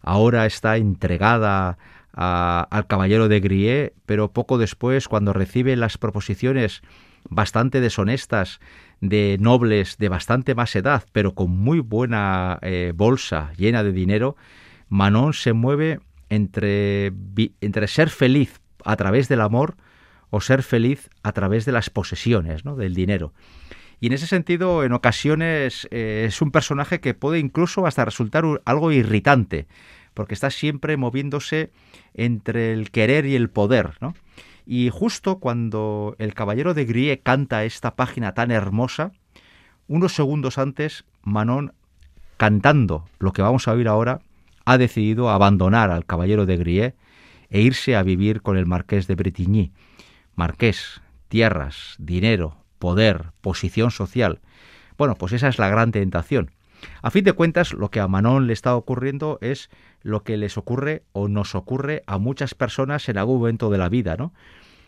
Ahora 0.00 0.44
está 0.44 0.76
entregada 0.78 1.78
a- 2.12 2.66
al 2.68 2.88
caballero 2.88 3.28
de 3.28 3.38
Grie, 3.38 3.92
pero 4.06 4.32
poco 4.32 4.58
después, 4.58 5.06
cuando 5.06 5.32
recibe 5.32 5.76
las 5.76 5.98
proposiciones 5.98 6.82
bastante 7.30 7.80
deshonestas 7.80 8.58
de 9.00 9.36
nobles 9.38 9.98
de 9.98 10.08
bastante 10.08 10.56
más 10.56 10.74
edad, 10.74 11.04
pero 11.12 11.32
con 11.36 11.50
muy 11.52 11.78
buena 11.78 12.58
eh, 12.60 12.92
bolsa 12.92 13.52
llena 13.56 13.84
de 13.84 13.92
dinero, 13.92 14.34
Manon 14.88 15.32
se 15.32 15.52
mueve 15.52 16.00
entre, 16.28 17.12
entre 17.60 17.86
ser 17.86 18.10
feliz 18.10 18.60
a 18.84 18.96
través 18.96 19.28
del 19.28 19.42
amor 19.42 19.76
o 20.34 20.40
ser 20.40 20.62
feliz 20.62 21.10
a 21.22 21.32
través 21.32 21.66
de 21.66 21.72
las 21.72 21.90
posesiones, 21.90 22.64
¿no? 22.64 22.74
del 22.74 22.94
dinero. 22.94 23.34
Y 24.00 24.06
en 24.06 24.14
ese 24.14 24.26
sentido, 24.26 24.82
en 24.82 24.94
ocasiones 24.94 25.86
eh, 25.90 26.24
es 26.26 26.40
un 26.40 26.50
personaje 26.50 27.00
que 27.00 27.12
puede 27.12 27.38
incluso 27.38 27.86
hasta 27.86 28.06
resultar 28.06 28.44
algo 28.64 28.92
irritante, 28.92 29.66
porque 30.14 30.32
está 30.32 30.50
siempre 30.50 30.96
moviéndose 30.96 31.70
entre 32.14 32.72
el 32.72 32.90
querer 32.90 33.26
y 33.26 33.36
el 33.36 33.50
poder, 33.50 33.98
¿no? 34.00 34.14
Y 34.64 34.88
justo 34.88 35.38
cuando 35.38 36.16
el 36.18 36.32
caballero 36.32 36.72
de 36.72 36.86
Grie 36.86 37.20
canta 37.20 37.64
esta 37.64 37.94
página 37.94 38.32
tan 38.32 38.50
hermosa, 38.50 39.12
unos 39.86 40.14
segundos 40.14 40.56
antes, 40.56 41.04
Manon, 41.22 41.74
cantando 42.38 43.04
lo 43.18 43.34
que 43.34 43.42
vamos 43.42 43.68
a 43.68 43.72
oír 43.72 43.86
ahora, 43.86 44.20
ha 44.64 44.78
decidido 44.78 45.28
abandonar 45.28 45.90
al 45.90 46.06
caballero 46.06 46.46
de 46.46 46.56
Grie 46.56 46.94
e 47.50 47.60
irse 47.60 47.96
a 47.96 48.02
vivir 48.02 48.40
con 48.40 48.56
el 48.56 48.64
marqués 48.64 49.06
de 49.06 49.14
Bretigny. 49.14 49.72
Marqués, 50.34 51.00
tierras, 51.28 51.96
dinero, 51.98 52.56
poder, 52.78 53.32
posición 53.40 53.90
social. 53.90 54.40
Bueno, 54.98 55.14
pues 55.14 55.32
esa 55.32 55.48
es 55.48 55.58
la 55.58 55.68
gran 55.68 55.92
tentación. 55.92 56.50
A 57.00 57.10
fin 57.10 57.24
de 57.24 57.32
cuentas, 57.32 57.72
lo 57.72 57.90
que 57.90 58.00
a 58.00 58.08
Manon 58.08 58.46
le 58.46 58.52
está 58.52 58.74
ocurriendo 58.74 59.38
es 59.40 59.70
lo 60.02 60.24
que 60.24 60.36
les 60.36 60.58
ocurre 60.58 61.04
o 61.12 61.28
nos 61.28 61.54
ocurre 61.54 62.02
a 62.06 62.18
muchas 62.18 62.54
personas 62.54 63.08
en 63.08 63.18
algún 63.18 63.38
momento 63.38 63.70
de 63.70 63.78
la 63.78 63.88
vida, 63.88 64.16
¿no? 64.16 64.32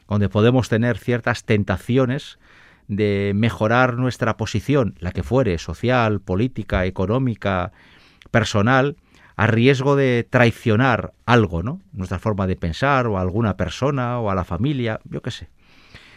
Donde 0.08 0.28
podemos 0.28 0.68
tener 0.68 0.98
ciertas 0.98 1.44
tentaciones 1.44 2.38
de 2.88 3.32
mejorar 3.34 3.96
nuestra 3.96 4.36
posición, 4.36 4.96
la 4.98 5.12
que 5.12 5.22
fuere, 5.22 5.58
social, 5.58 6.20
política, 6.20 6.84
económica, 6.84 7.72
personal, 8.30 8.96
a 9.36 9.46
riesgo 9.46 9.96
de 9.96 10.26
traicionar 10.28 11.12
algo, 11.26 11.62
¿no? 11.62 11.80
Nuestra 11.92 12.18
forma 12.18 12.46
de 12.46 12.56
pensar, 12.56 13.06
o 13.06 13.18
a 13.18 13.20
alguna 13.20 13.56
persona, 13.56 14.20
o 14.20 14.30
a 14.30 14.34
la 14.34 14.44
familia, 14.44 15.00
yo 15.04 15.22
qué 15.22 15.30
sé. 15.30 15.48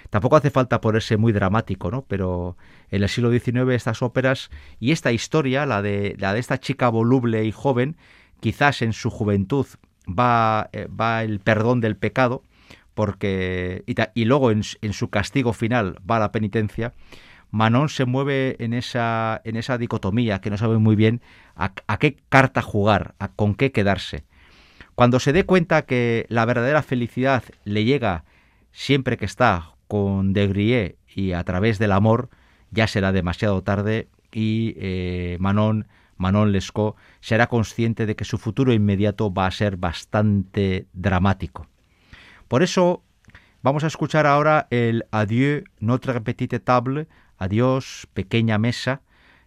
Tampoco 0.09 0.35
hace 0.35 0.51
falta 0.51 0.81
ponerse 0.81 1.17
muy 1.17 1.33
dramático, 1.33 1.91
¿no? 1.91 2.03
Pero 2.03 2.57
en 2.89 3.03
el 3.03 3.09
siglo 3.09 3.31
XIX 3.31 3.73
estas 3.73 4.01
óperas 4.01 4.49
y 4.79 4.91
esta 4.91 5.11
historia, 5.11 5.65
la 5.65 5.81
de, 5.81 6.15
la 6.17 6.33
de 6.33 6.39
esta 6.39 6.59
chica 6.59 6.89
voluble 6.89 7.43
y 7.43 7.51
joven, 7.51 7.97
quizás 8.39 8.81
en 8.81 8.93
su 8.93 9.09
juventud 9.09 9.65
va, 10.07 10.69
eh, 10.71 10.87
va 10.87 11.23
el 11.23 11.39
perdón 11.39 11.81
del 11.81 11.97
pecado, 11.97 12.43
porque 12.93 13.83
y, 14.15 14.25
luego 14.25 14.51
en, 14.51 14.61
en 14.81 14.93
su 14.93 15.09
castigo 15.09 15.53
final 15.53 15.97
va 16.09 16.19
la 16.19 16.31
penitencia. 16.31 16.93
Manon 17.51 17.89
se 17.89 18.05
mueve 18.05 18.55
en 18.59 18.73
esa, 18.73 19.41
en 19.43 19.55
esa 19.55 19.77
dicotomía 19.77 20.41
que 20.41 20.49
no 20.49 20.57
sabe 20.57 20.77
muy 20.77 20.95
bien 20.95 21.21
a, 21.55 21.73
qué 21.97 22.17
carta 22.29 22.61
jugar, 22.61 23.15
a 23.19 23.29
con 23.29 23.55
qué 23.55 23.71
quedarse. 23.71 24.23
Cuando 24.95 25.19
se 25.19 25.33
dé 25.33 25.45
cuenta 25.45 25.83
que 25.83 26.25
la 26.29 26.45
verdadera 26.45 26.81
felicidad 26.81 27.43
le 27.63 27.85
llega 27.85 28.25
siempre 28.71 29.17
que 29.17 29.25
está 29.25 29.71
con 29.87 30.33
De 30.33 30.47
Grie 30.47 30.97
y 31.13 31.31
a 31.31 31.43
través 31.43 31.79
del 31.79 31.91
amor, 31.91 32.29
ya 32.71 32.87
será 32.87 33.11
demasiado 33.11 33.63
tarde 33.63 34.07
y 34.31 34.75
eh, 34.77 35.37
Manon, 35.39 35.87
Manon 36.17 36.51
Lescaut 36.51 36.95
será 37.21 37.47
consciente 37.47 38.05
de 38.05 38.15
que 38.15 38.25
su 38.25 38.37
futuro 38.37 38.73
inmediato 38.73 39.33
va 39.33 39.45
a 39.45 39.51
ser 39.51 39.77
bastante 39.77 40.87
dramático. 40.93 41.67
Por 42.47 42.63
eso 42.63 43.03
vamos 43.61 43.83
a 43.83 43.87
escuchar 43.87 44.25
ahora 44.25 44.67
el 44.69 45.05
Adieu 45.11 45.63
notre 45.79 46.19
petite 46.21 46.59
table, 46.59 47.07
adiós 47.37 48.07
pequeña 48.13 48.57
mesa, 48.57 49.01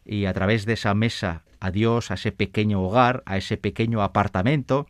y 0.04 0.24
a 0.24 0.32
través 0.32 0.66
de 0.66 0.72
esa 0.74 0.94
mesa, 0.94 1.42
adiós 1.60 2.10
a 2.10 2.14
ese 2.14 2.32
pequeño 2.32 2.82
hogar, 2.82 3.22
a 3.26 3.36
ese 3.36 3.56
pequeño 3.56 4.02
apartamento 4.02 4.86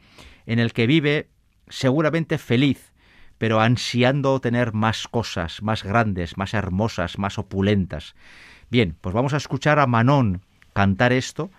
en 0.46 0.58
el 0.58 0.72
que 0.72 0.86
vive 0.86 1.28
seguramente 1.68 2.38
feliz, 2.38 2.92
pero 3.38 3.60
ansiando 3.60 4.40
tener 4.40 4.72
más 4.72 5.08
cosas, 5.08 5.62
más 5.62 5.82
grandes, 5.82 6.36
más 6.36 6.54
hermosas, 6.54 7.18
más 7.18 7.38
opulentas. 7.38 8.14
Bien, 8.70 8.96
pues 9.00 9.14
vamos 9.14 9.34
a 9.34 9.38
escuchar 9.38 9.78
a 9.78 9.86
Manon 9.86 10.42
cantar 10.72 11.12
esto 11.12 11.50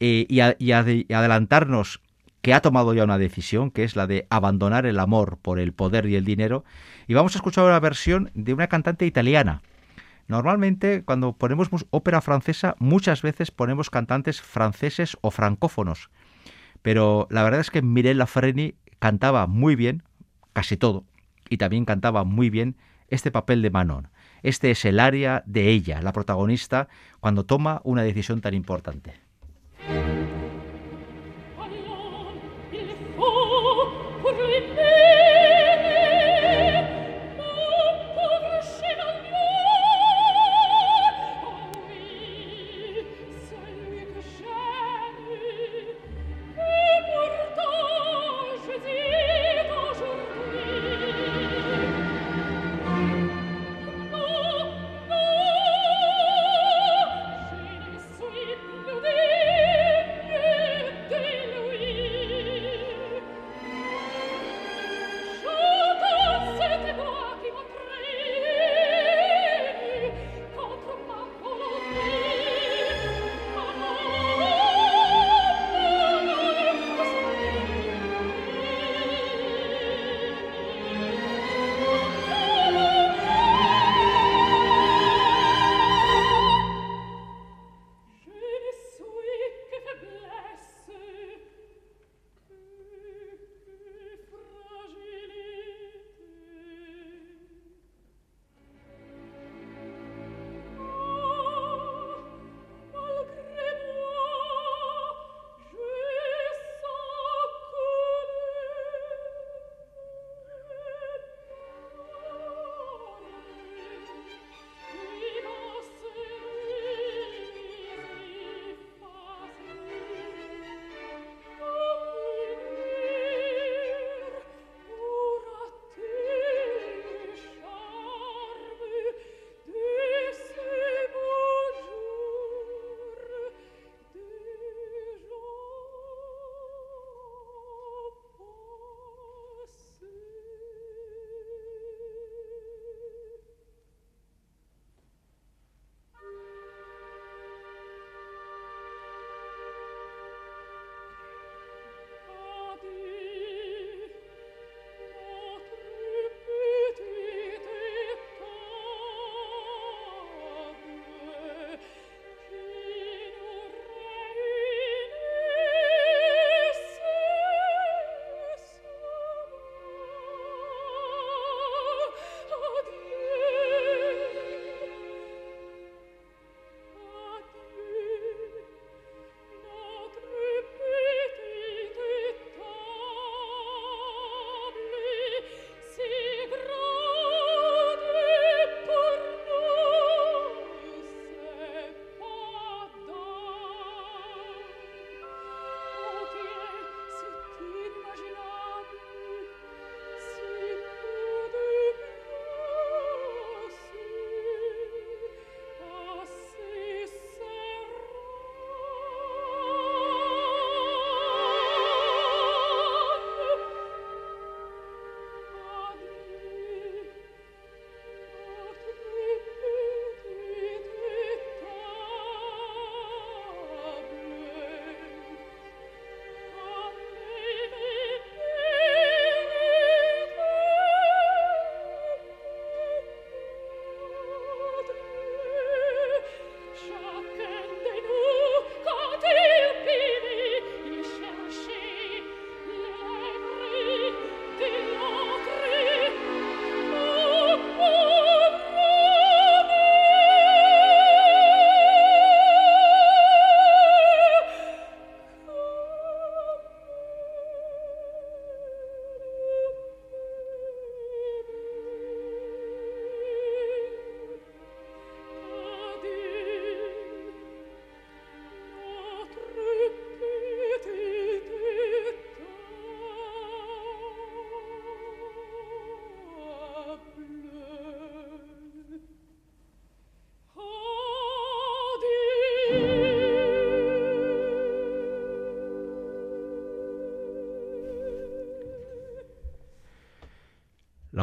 eh, 0.00 0.26
y, 0.28 0.40
a- 0.40 0.56
y 0.58 0.72
adelantarnos 0.72 2.00
que 2.42 2.54
ha 2.54 2.60
tomado 2.60 2.94
ya 2.94 3.04
una 3.04 3.18
decisión, 3.18 3.70
que 3.70 3.84
es 3.84 3.96
la 3.96 4.06
de 4.06 4.26
abandonar 4.30 4.86
el 4.86 4.98
amor 5.00 5.38
por 5.40 5.58
el 5.58 5.72
poder 5.72 6.06
y 6.06 6.14
el 6.14 6.24
dinero, 6.24 6.64
y 7.06 7.14
vamos 7.14 7.34
a 7.34 7.38
escuchar 7.38 7.64
una 7.64 7.80
versión 7.80 8.30
de 8.34 8.52
una 8.52 8.68
cantante 8.68 9.06
italiana. 9.06 9.62
Normalmente, 10.28 11.02
cuando 11.04 11.32
ponemos 11.32 11.68
ópera 11.90 12.20
francesa, 12.20 12.76
muchas 12.78 13.22
veces 13.22 13.50
ponemos 13.50 13.88
cantantes 13.88 14.42
franceses 14.42 15.16
o 15.22 15.30
francófonos, 15.30 16.10
pero 16.82 17.26
la 17.30 17.42
verdad 17.42 17.60
es 17.60 17.70
que 17.70 17.80
Mirella 17.80 18.26
Freni 18.26 18.74
cantaba 18.98 19.46
muy 19.46 19.74
bien, 19.74 20.02
casi 20.52 20.76
todo, 20.76 21.04
y 21.48 21.56
también 21.56 21.86
cantaba 21.86 22.24
muy 22.24 22.50
bien 22.50 22.76
este 23.08 23.30
papel 23.30 23.62
de 23.62 23.70
Manon. 23.70 24.08
Este 24.42 24.70
es 24.70 24.84
el 24.84 25.00
área 25.00 25.42
de 25.46 25.70
ella, 25.70 26.02
la 26.02 26.12
protagonista, 26.12 26.88
cuando 27.20 27.46
toma 27.46 27.80
una 27.84 28.02
decisión 28.02 28.42
tan 28.42 28.52
importante. 28.52 29.27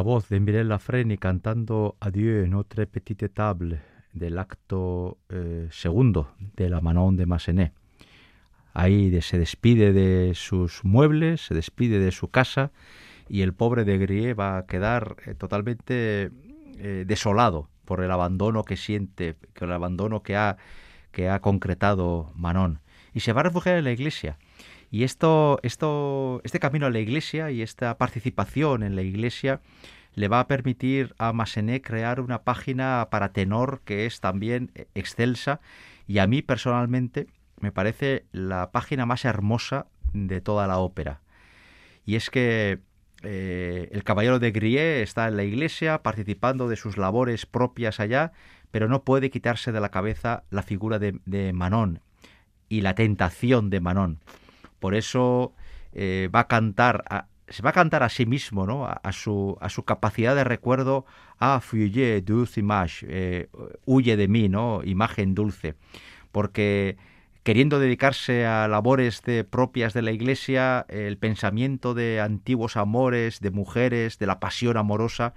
Voz 0.06 0.30
de 0.30 0.40
Mireille 0.40 0.70
Lafreni 0.70 1.18
cantando 1.18 1.98
Adieu, 2.00 2.46
notre 2.48 2.86
petite 2.86 3.28
table 3.28 3.82
del 4.14 4.38
acto 4.38 5.18
eh, 5.30 5.68
segundo 5.72 6.36
de 6.56 6.70
la 6.70 6.80
Manon 6.80 7.18
de 7.18 7.26
Massenet. 7.26 7.74
Ahí 8.76 9.20
se 9.24 9.40
despide 9.40 9.94
de 9.94 10.36
sus 10.36 10.86
muebles, 10.86 11.48
se 11.48 11.56
despide 11.56 11.98
de 11.98 12.12
su 12.12 12.30
casa 12.30 12.72
y 13.28 13.42
el 13.42 13.56
pobre 13.56 13.84
de 13.84 13.98
Grie 13.98 14.36
va 14.36 14.60
a 14.60 14.68
quedar 14.68 15.16
eh, 15.26 15.34
totalmente 15.34 16.30
eh, 16.78 17.04
desolado 17.08 17.68
por 17.84 18.04
el 18.04 18.12
abandono 18.12 18.64
que 18.64 18.78
siente, 18.78 19.34
por 19.34 19.70
el 19.70 19.74
abandono 19.74 20.22
que 20.22 20.36
ha, 20.36 20.58
que 21.12 21.30
ha 21.30 21.40
concretado 21.42 22.32
Manon. 22.36 22.80
Y 23.12 23.22
se 23.22 23.34
va 23.34 23.40
a 23.40 23.46
refugiar 23.46 23.80
en 23.80 23.86
la 23.86 23.92
iglesia. 23.92 24.38
Y 24.92 25.04
esto, 25.04 25.60
esto, 25.64 26.42
este 26.44 26.60
camino 26.60 26.86
a 26.86 26.92
la 26.92 27.00
iglesia 27.00 27.50
y 27.50 27.64
esta 27.64 27.98
participación 27.98 28.84
en 28.84 28.96
la 28.96 29.02
iglesia 29.02 29.62
le 30.16 30.28
va 30.30 30.40
a 30.40 30.48
permitir 30.48 31.14
a 31.18 31.34
Massenet 31.34 31.84
crear 31.84 32.20
una 32.22 32.44
página 32.44 33.10
para 33.12 33.34
tenor 33.34 33.82
que 33.86 34.06
es 34.06 34.22
también 34.22 34.72
excelsa 34.96 35.60
y 36.08 36.20
a 36.20 36.28
mí 36.28 36.42
personalmente 36.42 37.28
me 37.60 37.72
parece 37.72 38.26
la 38.32 38.72
página 38.72 39.06
más 39.06 39.26
hermosa 39.26 39.88
de 40.14 40.42
toda 40.42 40.68
la 40.68 40.80
ópera. 40.80 41.22
Y 42.06 42.16
es 42.16 42.30
que 42.30 42.80
eh, 43.24 43.90
el 43.92 44.04
caballero 44.04 44.40
de 44.40 44.52
Grie 44.52 45.02
está 45.02 45.28
en 45.28 45.38
la 45.38 45.44
iglesia 45.44 46.02
participando 46.04 46.70
de 46.70 46.76
sus 46.76 46.98
labores 46.98 47.46
propias 47.46 48.00
allá, 48.00 48.32
pero 48.72 48.88
no 48.88 49.04
puede 49.04 49.30
quitarse 49.30 49.72
de 49.72 49.80
la 49.80 49.90
cabeza 49.90 50.44
la 50.50 50.64
figura 50.64 51.00
de, 51.00 51.52
Manon 51.54 52.02
y 52.70 52.82
la 52.82 52.96
tentación 52.96 53.70
de 53.70 53.80
Manon. 53.80 54.20
Por 54.80 54.96
eso 54.96 55.54
eh, 55.94 56.30
va 56.34 56.42
a 56.42 56.48
cantar, 56.48 57.28
se 57.48 57.62
va 57.62 57.70
a 57.70 57.74
cantar 57.74 58.04
a 58.04 58.10
sí 58.10 58.26
mismo, 58.26 58.66
¿no? 58.66 58.86
a, 58.88 59.12
su, 59.12 59.58
a 59.62 59.70
su 59.70 59.84
capacidad 59.84 60.36
de 60.36 60.44
recuerdo, 60.44 61.06
a 61.38 61.60
fuye 61.60 62.22
dulce 62.22 62.60
image, 62.62 63.06
eh, 63.10 63.50
huye 63.86 64.18
de 64.18 64.28
mí, 64.28 64.50
¿no? 64.50 64.82
imagen 64.84 65.36
dulce, 65.36 65.76
porque 66.32 66.98
queriendo 67.44 67.80
dedicarse 67.80 68.48
a 68.48 68.68
labores 68.68 69.22
de, 69.22 69.44
propias 69.44 69.94
de 69.94 70.02
la 70.02 70.12
Iglesia, 70.12 70.88
el 70.90 71.20
pensamiento 71.20 71.94
de 71.94 72.20
antiguos 72.20 72.76
amores, 72.76 73.40
de 73.40 73.52
mujeres, 73.52 74.18
de 74.18 74.26
la 74.26 74.40
pasión 74.40 74.78
amorosa, 74.78 75.36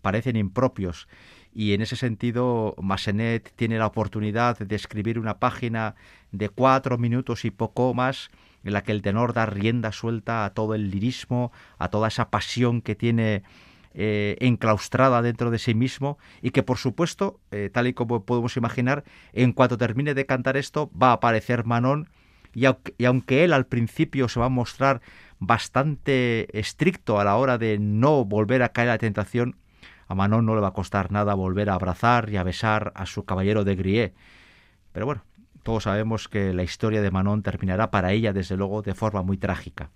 parecen 0.00 0.36
impropios. 0.36 1.08
Y 1.52 1.74
en 1.74 1.80
ese 1.80 1.96
sentido, 1.96 2.76
Massenet 2.80 3.52
tiene 3.56 3.78
la 3.78 3.86
oportunidad 3.86 4.58
de 4.58 4.76
escribir 4.76 5.18
una 5.18 5.40
página 5.40 5.96
de 6.30 6.48
cuatro 6.48 6.98
minutos 6.98 7.44
y 7.44 7.50
poco 7.50 7.92
más, 7.94 8.30
en 8.64 8.72
la 8.72 8.82
que 8.82 8.92
el 8.92 9.02
tenor 9.02 9.32
da 9.32 9.46
rienda 9.46 9.92
suelta 9.92 10.44
a 10.44 10.50
todo 10.50 10.74
el 10.74 10.90
lirismo, 10.90 11.52
a 11.78 11.88
toda 11.88 12.08
esa 12.08 12.30
pasión 12.30 12.82
que 12.82 12.94
tiene 12.94 13.42
eh, 13.92 14.36
enclaustrada 14.40 15.22
dentro 15.22 15.50
de 15.50 15.58
sí 15.58 15.74
mismo 15.74 16.18
y 16.42 16.50
que 16.50 16.62
por 16.62 16.78
supuesto, 16.78 17.40
eh, 17.50 17.70
tal 17.72 17.88
y 17.88 17.94
como 17.94 18.24
podemos 18.24 18.56
imaginar, 18.56 19.04
en 19.32 19.52
cuanto 19.52 19.78
termine 19.78 20.14
de 20.14 20.26
cantar 20.26 20.56
esto 20.56 20.90
va 21.00 21.10
a 21.10 21.14
aparecer 21.14 21.64
Manon 21.64 22.08
y, 22.52 22.66
aunque, 22.66 22.94
y 22.98 23.04
aunque 23.04 23.44
él 23.44 23.52
al 23.52 23.66
principio 23.66 24.28
se 24.28 24.40
va 24.40 24.46
a 24.46 24.50
mostrar 24.50 25.00
bastante 25.40 26.56
estricto 26.58 27.18
a 27.18 27.24
la 27.24 27.36
hora 27.36 27.58
de 27.58 27.78
no 27.78 28.24
volver 28.24 28.62
a 28.62 28.70
caer 28.70 28.90
a 28.90 28.92
la 28.92 28.98
tentación, 28.98 29.56
a 30.06 30.14
Manon 30.14 30.44
no 30.44 30.54
le 30.54 30.60
va 30.60 30.68
a 30.68 30.72
costar 30.72 31.10
nada 31.10 31.34
volver 31.34 31.70
a 31.70 31.74
abrazar 31.74 32.30
y 32.30 32.36
a 32.36 32.42
besar 32.42 32.92
a 32.94 33.06
su 33.06 33.24
caballero 33.24 33.64
de 33.64 33.76
Grie. 33.76 34.14
Pero 34.92 35.06
bueno, 35.06 35.22
todos 35.62 35.84
sabemos 35.84 36.28
que 36.28 36.52
la 36.54 36.62
historia 36.62 37.02
de 37.02 37.10
Manon 37.10 37.42
terminará 37.42 37.90
para 37.90 38.12
ella, 38.12 38.32
desde 38.32 38.56
luego, 38.56 38.82
de 38.82 38.94
forma 38.94 39.22
muy 39.22 39.36
trágica. 39.36 39.90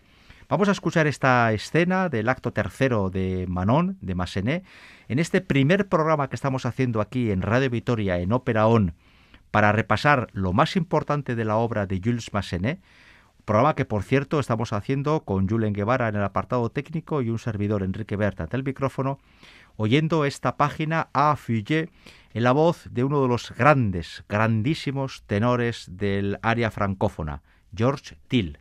Vamos 0.49 0.69
a 0.69 0.73
escuchar 0.73 1.07
esta 1.07 1.53
escena 1.53 2.11
del 2.11 2.29
acto 2.29 2.53
tercero 2.53 3.09
de 3.09 3.47
Manon, 3.49 3.97
de 4.03 4.15
Massenet, 4.15 4.65
en 5.09 5.19
este 5.19 5.41
primer 5.41 5.89
programa 5.89 6.29
que 6.29 6.37
estamos 6.37 6.67
haciendo 6.67 7.01
aquí 7.01 7.31
en 7.31 7.41
Radio 7.41 7.71
Vitoria, 7.71 8.19
en 8.19 8.33
Ópera 8.33 8.67
On, 8.67 8.93
para 9.51 9.73
repasar 9.73 10.29
lo 10.33 10.53
más 10.53 10.77
importante 10.77 11.35
de 11.35 11.45
la 11.47 11.57
obra 11.57 11.87
de 11.87 12.01
Jules 12.05 12.33
Massenet, 12.35 12.81
programa 13.45 13.75
que, 13.75 13.85
por 13.87 14.03
cierto, 14.03 14.39
estamos 14.39 14.73
haciendo 14.73 15.25
con 15.25 15.49
Julen 15.49 15.73
Guevara 15.73 16.09
en 16.09 16.17
el 16.17 16.25
apartado 16.25 16.69
técnico 16.71 17.23
y 17.23 17.31
un 17.31 17.39
servidor, 17.39 17.83
Enrique 17.83 18.17
Berta, 18.17 18.45
ante 18.45 18.57
el 18.57 18.65
micrófono, 18.65 19.19
oyendo 19.77 20.25
esta 20.25 20.57
página 20.57 21.09
a 21.13 21.37
Fuyé 21.37 21.89
en 22.35 22.43
la 22.43 22.53
voz 22.53 22.89
de 22.91 23.05
uno 23.05 23.23
de 23.23 23.29
los 23.29 23.53
grandes, 23.53 24.25
grandísimos 24.29 25.23
tenores 25.27 25.87
del 25.89 26.39
área 26.43 26.71
francófona, 26.73 27.43
George 27.75 28.19
Till. 28.27 28.59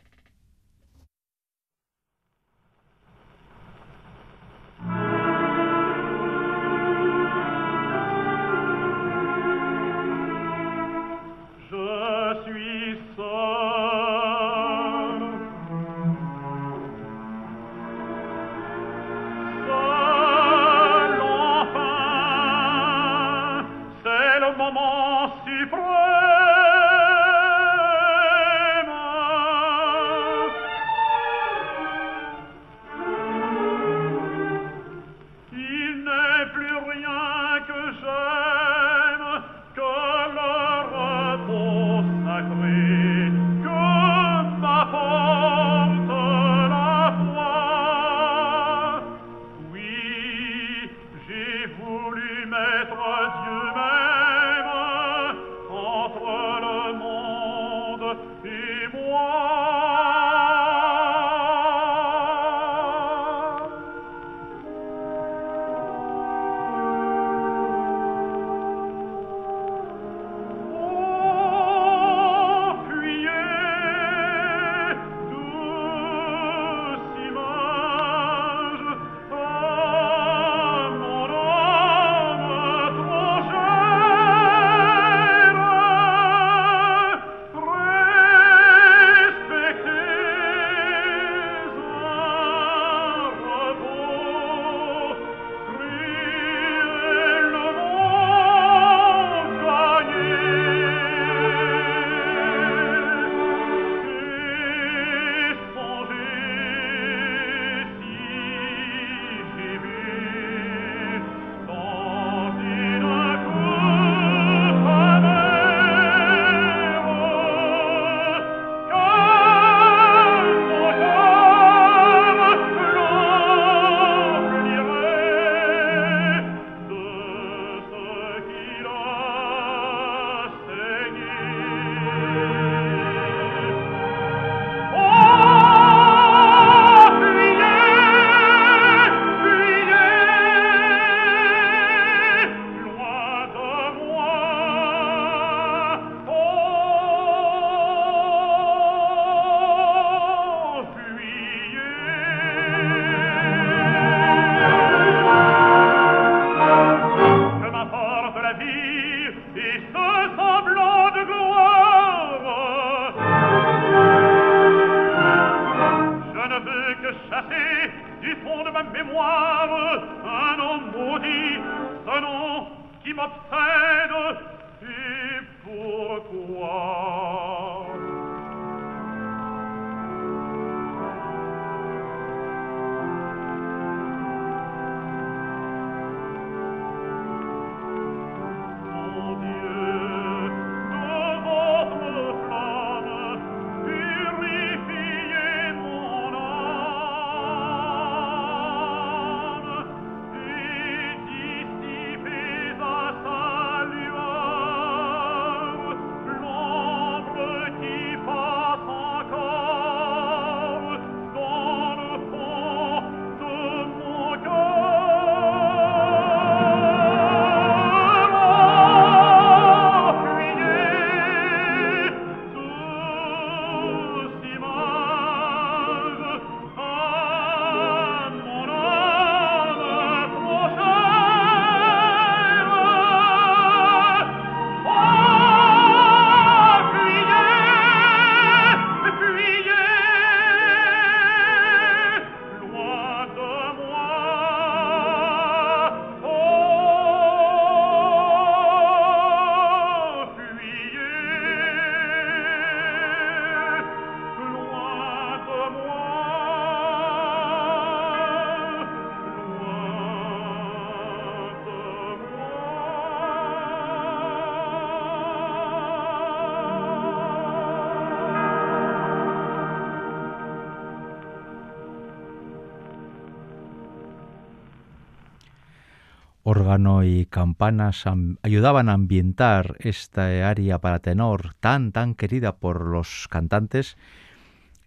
Órgano 276.64 277.04
y 277.04 277.26
campanas 277.26 278.04
ayudaban 278.42 278.88
a 278.88 278.94
ambientar 278.94 279.76
esta 279.80 280.48
aria 280.48 280.78
para 280.78 280.98
tenor 280.98 281.52
tan 281.60 281.92
tan 281.92 282.14
querida 282.14 282.56
por 282.56 282.86
los 282.86 283.28
cantantes 283.28 283.98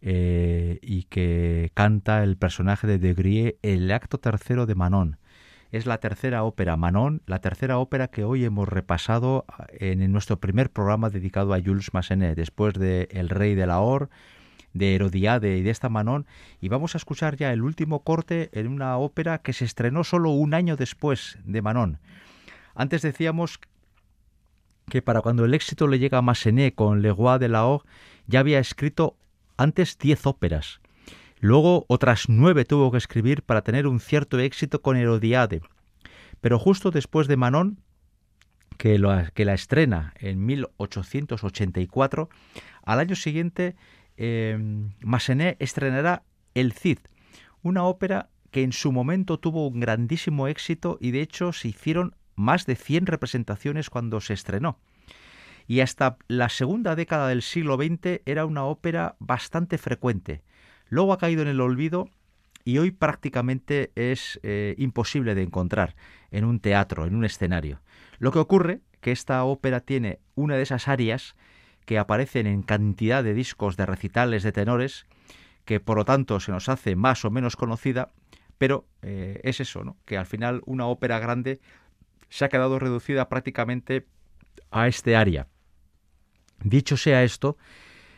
eh, 0.01 0.79
y 0.81 1.03
que 1.03 1.69
canta 1.75 2.23
el 2.23 2.35
personaje 2.35 2.87
de 2.87 2.97
De 2.97 3.13
Grie, 3.13 3.59
el 3.61 3.91
acto 3.91 4.17
tercero 4.17 4.65
de 4.65 4.73
Manon. 4.73 5.17
Es 5.71 5.85
la 5.85 5.99
tercera 5.99 6.43
ópera 6.43 6.77
Manon, 6.77 7.21
la 7.27 7.41
tercera 7.41 7.77
ópera 7.77 8.07
que 8.07 8.23
hoy 8.23 8.43
hemos 8.43 8.67
repasado 8.67 9.45
en 9.69 10.11
nuestro 10.11 10.39
primer 10.39 10.71
programa 10.71 11.11
dedicado 11.11 11.53
a 11.53 11.61
Jules 11.61 11.93
Massenet, 11.93 12.35
después 12.35 12.73
de 12.73 13.07
El 13.11 13.29
Rey 13.29 13.53
de 13.53 13.67
la 13.67 13.81
Or, 13.81 14.09
de 14.77 14.95
Herodiade 14.95 15.57
y 15.57 15.63
de 15.63 15.69
esta 15.69 15.89
Manon, 15.89 16.25
y 16.61 16.69
vamos 16.69 16.95
a 16.95 16.97
escuchar 16.97 17.35
ya 17.35 17.51
el 17.51 17.61
último 17.61 18.03
corte 18.03 18.49
en 18.53 18.67
una 18.67 18.97
ópera 18.97 19.39
que 19.39 19.53
se 19.53 19.65
estrenó 19.65 20.03
solo 20.03 20.31
un 20.31 20.53
año 20.53 20.75
después 20.75 21.37
de 21.43 21.61
Manon. 21.61 21.99
Antes 22.75 23.01
decíamos 23.01 23.59
que 24.89 25.01
para 25.01 25.21
cuando 25.21 25.45
el 25.45 25.53
éxito 25.53 25.87
le 25.87 25.99
llega 25.99 26.19
a 26.19 26.21
Massenet 26.21 26.75
con 26.75 27.01
Le 27.01 27.11
Roi 27.11 27.39
de 27.39 27.49
la 27.49 27.67
O, 27.67 27.83
ya 28.27 28.39
había 28.39 28.59
escrito 28.59 29.17
antes 29.57 29.97
diez 29.97 30.25
óperas. 30.25 30.79
Luego 31.39 31.85
otras 31.87 32.29
nueve 32.29 32.65
tuvo 32.65 32.91
que 32.91 32.97
escribir 32.97 33.43
para 33.43 33.61
tener 33.61 33.85
un 33.87 33.99
cierto 33.99 34.39
éxito 34.39 34.81
con 34.81 34.97
Herodiade. 34.97 35.61
Pero 36.41 36.57
justo 36.59 36.91
después 36.91 37.27
de 37.27 37.37
Manon, 37.37 37.79
que, 38.77 39.01
que 39.33 39.45
la 39.45 39.53
estrena 39.53 40.13
en 40.17 40.45
1884, 40.45 42.29
al 42.83 42.99
año 42.99 43.15
siguiente 43.15 43.75
eh, 44.17 44.57
Massenet 45.01 45.55
estrenará 45.61 46.23
El 46.53 46.73
Cid, 46.73 46.99
una 47.61 47.83
ópera 47.83 48.29
que 48.51 48.63
en 48.63 48.71
su 48.71 48.91
momento 48.91 49.39
tuvo 49.39 49.67
un 49.67 49.79
grandísimo 49.79 50.47
éxito 50.47 50.97
y 50.99 51.11
de 51.11 51.21
hecho 51.21 51.53
se 51.53 51.69
hicieron 51.69 52.15
más 52.35 52.65
de 52.65 52.75
100 52.75 53.07
representaciones 53.07 53.89
cuando 53.89 54.21
se 54.21 54.33
estrenó. 54.33 54.79
Y 55.67 55.81
hasta 55.81 56.17
la 56.27 56.49
segunda 56.49 56.95
década 56.95 57.27
del 57.27 57.41
siglo 57.41 57.75
XX 57.75 58.21
era 58.25 58.45
una 58.45 58.63
ópera 58.63 59.15
bastante 59.19 59.77
frecuente. 59.77 60.41
Luego 60.87 61.11
ha 61.11 61.17
caído 61.17 61.41
en 61.41 61.49
el 61.49 61.59
olvido 61.59 62.09
y 62.63 62.77
hoy 62.77 62.91
prácticamente 62.91 63.91
es 63.95 64.39
eh, 64.43 64.75
imposible 64.77 65.35
de 65.35 65.43
encontrar 65.43 65.95
en 66.31 66.45
un 66.45 66.59
teatro, 66.59 67.05
en 67.05 67.15
un 67.15 67.25
escenario. 67.25 67.81
Lo 68.19 68.31
que 68.31 68.39
ocurre 68.39 68.81
que 69.01 69.11
esta 69.11 69.43
ópera 69.43 69.81
tiene 69.81 70.19
una 70.35 70.55
de 70.55 70.63
esas 70.63 70.87
áreas 70.87 71.35
que 71.87 71.97
aparecen 71.97 72.47
en 72.47 72.63
cantidad 72.63 73.23
de 73.23 73.33
discos 73.33 73.77
de 73.77 73.85
recitales 73.85 74.43
de 74.43 74.51
tenores, 74.51 75.05
que 75.63 75.79
por 75.79 75.95
lo 75.95 76.03
tanto 76.03 76.41
se 76.41 76.51
nos 76.51 76.67
hace 76.67 76.97
más 76.97 77.23
o 77.23 77.31
menos 77.31 77.55
conocida, 77.55 78.11
pero 78.57 78.85
eh, 79.01 79.39
es 79.45 79.61
eso, 79.61 79.85
¿no? 79.85 79.95
que 80.03 80.17
al 80.17 80.25
final 80.25 80.61
una 80.65 80.85
ópera 80.85 81.17
grande 81.19 81.61
se 82.27 82.43
ha 82.43 82.49
quedado 82.49 82.77
reducida 82.77 83.29
prácticamente 83.29 84.05
a 84.69 84.89
este 84.89 85.15
área. 85.15 85.47
Dicho 86.61 86.97
sea 86.97 87.23
esto, 87.23 87.57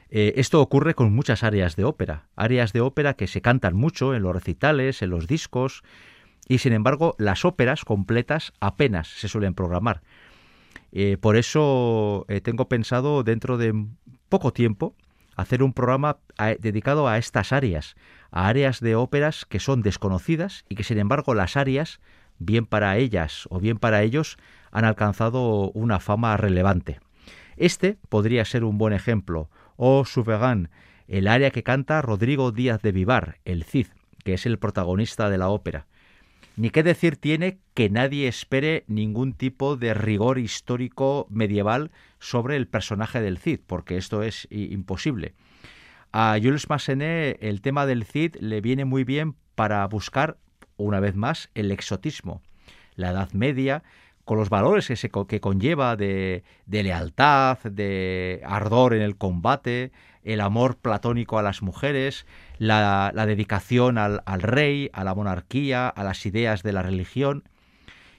eh, 0.09 0.34
esto 0.38 0.61
ocurre 0.61 0.95
con 0.95 1.13
muchas 1.13 1.43
áreas 1.43 1.76
de 1.76 1.84
ópera, 1.84 2.28
áreas 2.36 2.74
de 2.74 2.82
ópera 2.82 3.13
que 3.13 3.28
se 3.28 3.41
cantan 3.41 3.76
mucho 3.76 4.15
en 4.15 4.24
los 4.24 4.34
recitales, 4.34 5.03
en 5.03 5.11
los 5.11 5.28
discos, 5.28 5.84
y 6.47 6.57
sin 6.57 6.74
embargo 6.74 7.15
las 7.20 7.45
óperas 7.45 7.86
completas 7.86 8.51
apenas 8.59 9.09
se 9.09 9.28
suelen 9.28 9.53
programar. 9.53 10.01
Eh, 10.91 11.17
por 11.19 11.37
eso 11.37 12.25
eh, 12.27 12.41
tengo 12.41 12.67
pensado 12.67 13.23
dentro 13.23 13.57
de 13.57 13.73
poco 14.29 14.53
tiempo 14.53 14.95
hacer 15.35 15.63
un 15.63 15.71
programa 15.71 16.17
dedicado 16.59 17.07
a 17.07 17.17
estas 17.17 17.53
áreas, 17.53 17.95
a 18.29 18.47
áreas 18.47 18.81
de 18.81 18.95
óperas 18.95 19.45
que 19.45 19.61
son 19.61 19.81
desconocidas 19.81 20.65
y 20.67 20.75
que 20.75 20.83
sin 20.83 20.99
embargo 20.99 21.33
las 21.33 21.55
áreas, 21.55 22.01
bien 22.39 22.65
para 22.65 22.97
ellas 22.97 23.47
o 23.49 23.59
bien 23.59 23.77
para 23.77 24.03
ellos, 24.03 24.37
han 24.71 24.83
alcanzado 24.83 25.71
una 25.71 26.01
fama 26.01 26.35
relevante. 26.35 26.99
Este 27.55 27.97
podría 28.09 28.43
ser 28.45 28.63
un 28.63 28.77
buen 28.77 28.93
ejemplo, 28.93 29.49
o 29.77 30.05
Souverain, 30.05 30.69
el 31.07 31.27
área 31.27 31.51
que 31.51 31.63
canta 31.63 32.01
Rodrigo 32.01 32.51
Díaz 32.51 32.81
de 32.81 32.91
Vivar, 32.91 33.39
el 33.45 33.63
Cid, 33.63 33.87
que 34.23 34.33
es 34.33 34.45
el 34.45 34.59
protagonista 34.59 35.29
de 35.29 35.37
la 35.37 35.49
ópera. 35.49 35.87
Ni 36.60 36.72
qué 36.72 36.84
decir 36.84 37.16
tiene 37.16 37.62
que 37.74 37.89
nadie 37.89 38.28
espere 38.28 38.84
ningún 38.88 39.32
tipo 39.32 39.78
de 39.78 39.93
rigor 39.93 40.39
histórico 40.39 41.26
medieval 41.30 41.89
sobre 42.20 42.57
el 42.57 42.68
personaje 42.68 43.22
del 43.22 43.38
Cid, 43.38 43.62
porque 43.66 43.95
esto 43.95 44.24
es 44.24 44.45
imposible. 44.49 45.36
A 46.12 46.38
Jules 46.38 46.68
Massenet 46.68 47.38
el 47.39 47.62
tema 47.62 47.86
del 47.86 48.03
Cid 48.03 48.36
le 48.41 48.60
viene 48.60 48.84
muy 48.84 49.05
bien 49.05 49.36
para 49.55 49.88
buscar, 49.88 50.36
una 50.76 50.99
vez 50.99 51.16
más, 51.16 51.49
el 51.55 51.72
exotismo, 51.72 52.41
la 52.95 53.12
Edad 53.12 53.32
Media, 53.32 53.82
con 54.30 54.38
los 54.38 54.51
valores 54.51 54.88
que, 54.88 54.95
se, 54.95 55.09
que 55.09 55.39
conlleva 55.39 55.95
de, 55.95 56.43
lealtad, 56.67 57.57
de 57.63 58.43
ardor 58.45 58.93
en 58.93 59.01
el 59.01 59.15
combate, 59.15 59.91
el 60.21 60.41
amor 60.41 60.77
platónico 60.77 61.39
a 61.39 61.41
las 61.41 61.63
mujeres, 61.63 62.27
la, 62.59 63.11
dedicación 63.25 63.97
al, 63.97 64.21
rey, 64.43 64.91
a 64.93 65.03
la 65.03 65.15
monarquía, 65.15 65.88
a 65.88 66.03
las 66.03 66.27
ideas 66.27 66.61
de 66.61 66.73
la 66.73 66.84
religión. 66.84 67.43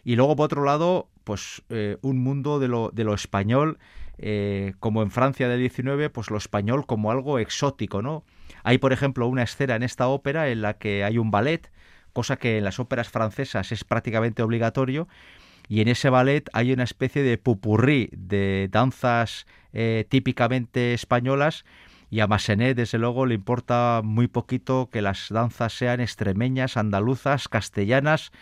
Y 0.02 0.16
luego, 0.16 0.34
por 0.34 0.46
otro 0.46 0.64
lado, 0.64 1.08
pues 1.22 1.62
eh, 1.68 1.96
un 2.02 2.18
mundo 2.18 2.58
de 2.58 2.66
lo, 2.66 2.90
de 2.92 3.04
lo 3.04 3.14
español, 3.14 3.78
eh, 4.18 4.74
como 4.80 5.02
en 5.02 5.12
Francia 5.12 5.48
del 5.48 5.60
19, 5.60 6.10
pues 6.10 6.28
lo 6.28 6.38
español 6.38 6.86
como 6.86 7.12
algo 7.12 7.38
exótico, 7.38 8.02
¿no? 8.02 8.24
Hay, 8.64 8.78
por 8.78 8.92
ejemplo, 8.92 9.28
una 9.28 9.44
escena 9.44 9.76
en 9.76 9.84
esta 9.84 10.08
ópera 10.08 10.48
en 10.48 10.62
la 10.62 10.74
que 10.74 11.04
hay 11.04 11.18
un 11.18 11.30
ballet, 11.30 11.70
cosa 12.12 12.36
que 12.36 12.58
en 12.58 12.64
las 12.64 12.80
óperas 12.80 13.10
francesas 13.10 13.70
es 13.70 13.84
prácticamente 13.84 14.42
obligatorio, 14.42 15.06
y 15.70 15.80
en 15.80 15.86
ese 15.86 16.10
ballet 16.10 16.50
hay 16.52 16.72
una 16.72 16.82
especie 16.82 17.22
de 17.22 17.38
pupurrí 17.38 18.10
de 18.12 18.68
danzas 18.72 19.46
eh, 19.72 20.04
típicamente 20.08 20.94
españolas 20.94 21.64
y 22.10 22.18
a 22.18 22.26
Massenet, 22.26 22.76
desde 22.76 22.98
luego, 22.98 23.24
le 23.24 23.36
importa 23.36 24.00
muy 24.02 24.26
poquito 24.26 24.90
que 24.90 25.00
las 25.00 25.28
danzas 25.30 25.72
sean 25.72 26.00
extremeñas, 26.00 26.76
andaluzas, 26.76 27.46
castellanas 27.46 28.32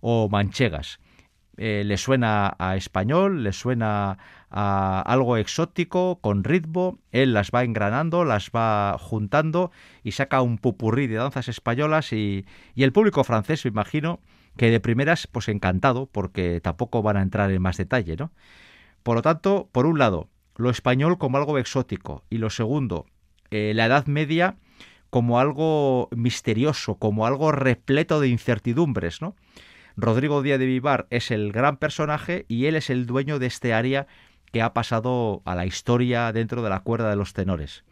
o 0.00 0.30
manchegas. 0.30 0.98
eh, 1.58 1.82
le 1.84 1.98
suena 1.98 2.56
a 2.58 2.76
español, 2.76 3.42
le 3.42 3.52
suena 3.52 4.16
a 4.50 5.02
algo 5.02 5.36
exótico, 5.36 6.20
con 6.22 6.42
ritmo, 6.42 7.00
él 7.12 7.34
las 7.34 7.50
va 7.50 7.64
engranando, 7.64 8.24
las 8.24 8.50
va 8.50 8.96
juntando 8.98 9.72
y 10.02 10.12
saca 10.12 10.40
un 10.40 10.56
pupurrí 10.56 11.06
de 11.06 11.16
danzas 11.16 11.48
españolas 11.48 12.14
y, 12.14 12.46
y 12.74 12.82
el 12.84 12.92
público 12.92 13.24
francés, 13.24 13.64
me 13.64 13.70
imagino, 13.70 14.20
que 14.58 14.70
de 14.70 14.80
primeras, 14.80 15.26
pues 15.26 15.48
encantado, 15.48 16.06
porque 16.06 16.60
tampoco 16.60 17.00
van 17.00 17.16
a 17.16 17.22
entrar 17.22 17.50
en 17.50 17.62
más 17.62 17.78
detalle, 17.78 18.16
¿no? 18.16 18.32
Por 19.02 19.16
lo 19.16 19.22
tanto, 19.22 19.70
por 19.72 19.86
un 19.86 19.98
lado, 19.98 20.28
lo 20.56 20.68
español 20.68 21.16
como 21.16 21.38
algo 21.38 21.56
exótico 21.56 22.24
y 22.28 22.36
lo 22.36 22.50
segundo, 22.50 23.06
eh, 23.50 23.72
la 23.74 23.86
Edad 23.86 24.06
Media 24.06 24.56
como 25.08 25.40
algo 25.40 26.08
misterioso, 26.14 26.96
como 26.96 27.24
algo 27.24 27.52
repleto 27.52 28.20
de 28.20 28.28
incertidumbres, 28.28 29.22
¿no? 29.22 29.34
Rodrigo 29.96 30.42
Díaz 30.42 30.58
de 30.58 30.66
Vivar 30.66 31.06
es 31.10 31.30
el 31.30 31.50
gran 31.52 31.78
personaje 31.78 32.44
y 32.48 32.66
él 32.66 32.76
es 32.76 32.90
el 32.90 33.06
dueño 33.06 33.38
de 33.38 33.46
este 33.46 33.72
área 33.72 34.06
que 34.52 34.62
ha 34.62 34.74
pasado 34.74 35.42
a 35.44 35.54
la 35.54 35.66
historia 35.66 36.32
dentro 36.32 36.62
de 36.62 36.70
la 36.70 36.80
cuerda 36.80 37.10
de 37.10 37.16
los 37.16 37.32
tenores. 37.32 37.84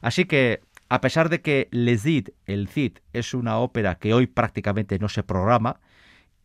Así 0.00 0.24
que, 0.24 0.60
a 0.88 1.00
pesar 1.00 1.28
de 1.28 1.42
que 1.42 1.68
Les 1.70 2.02
Cid, 2.02 2.28
el 2.46 2.68
Cid, 2.68 2.98
es 3.12 3.34
una 3.34 3.58
ópera 3.58 3.96
que 3.96 4.14
hoy 4.14 4.26
prácticamente 4.26 4.98
no 4.98 5.08
se 5.08 5.22
programa, 5.22 5.80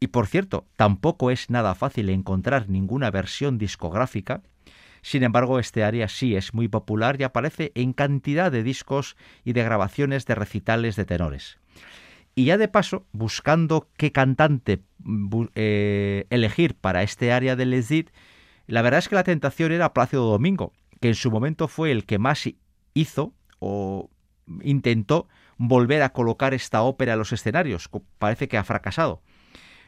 y 0.01 0.07
por 0.07 0.27
cierto, 0.27 0.65
tampoco 0.75 1.31
es 1.31 1.49
nada 1.49 1.75
fácil 1.75 2.09
encontrar 2.09 2.67
ninguna 2.67 3.11
versión 3.11 3.57
discográfica, 3.57 4.41
sin 5.03 5.23
embargo, 5.23 5.59
este 5.59 5.83
área 5.83 6.07
sí 6.07 6.35
es 6.35 6.53
muy 6.53 6.67
popular 6.67 7.19
y 7.19 7.23
aparece 7.23 7.71
en 7.75 7.93
cantidad 7.93 8.51
de 8.51 8.63
discos 8.63 9.15
y 9.43 9.53
de 9.53 9.63
grabaciones 9.63 10.25
de 10.25 10.35
recitales 10.35 10.95
de 10.95 11.05
tenores. 11.05 11.57
Y 12.35 12.45
ya 12.45 12.57
de 12.57 12.67
paso, 12.67 13.05
buscando 13.11 13.89
qué 13.97 14.11
cantante 14.11 14.81
eh, 15.55 16.25
elegir 16.29 16.75
para 16.75 17.03
este 17.03 17.31
área 17.31 17.55
de 17.55 17.65
Les 17.65 17.87
Cid, 17.87 18.09
la 18.67 18.81
verdad 18.81 18.99
es 18.99 19.09
que 19.09 19.15
la 19.15 19.23
tentación 19.23 19.71
era 19.71 19.93
Plácido 19.93 20.29
Domingo, 20.29 20.71
que 20.99 21.09
en 21.09 21.15
su 21.15 21.29
momento 21.29 21.67
fue 21.67 21.91
el 21.91 22.05
que 22.05 22.19
más 22.19 22.47
hizo 22.93 23.33
o 23.59 24.09
intentó 24.61 25.27
volver 25.57 26.03
a 26.03 26.13
colocar 26.13 26.53
esta 26.53 26.81
ópera 26.83 27.13
en 27.13 27.19
los 27.19 27.33
escenarios. 27.33 27.89
Parece 28.17 28.47
que 28.47 28.57
ha 28.57 28.63
fracasado. 28.63 29.21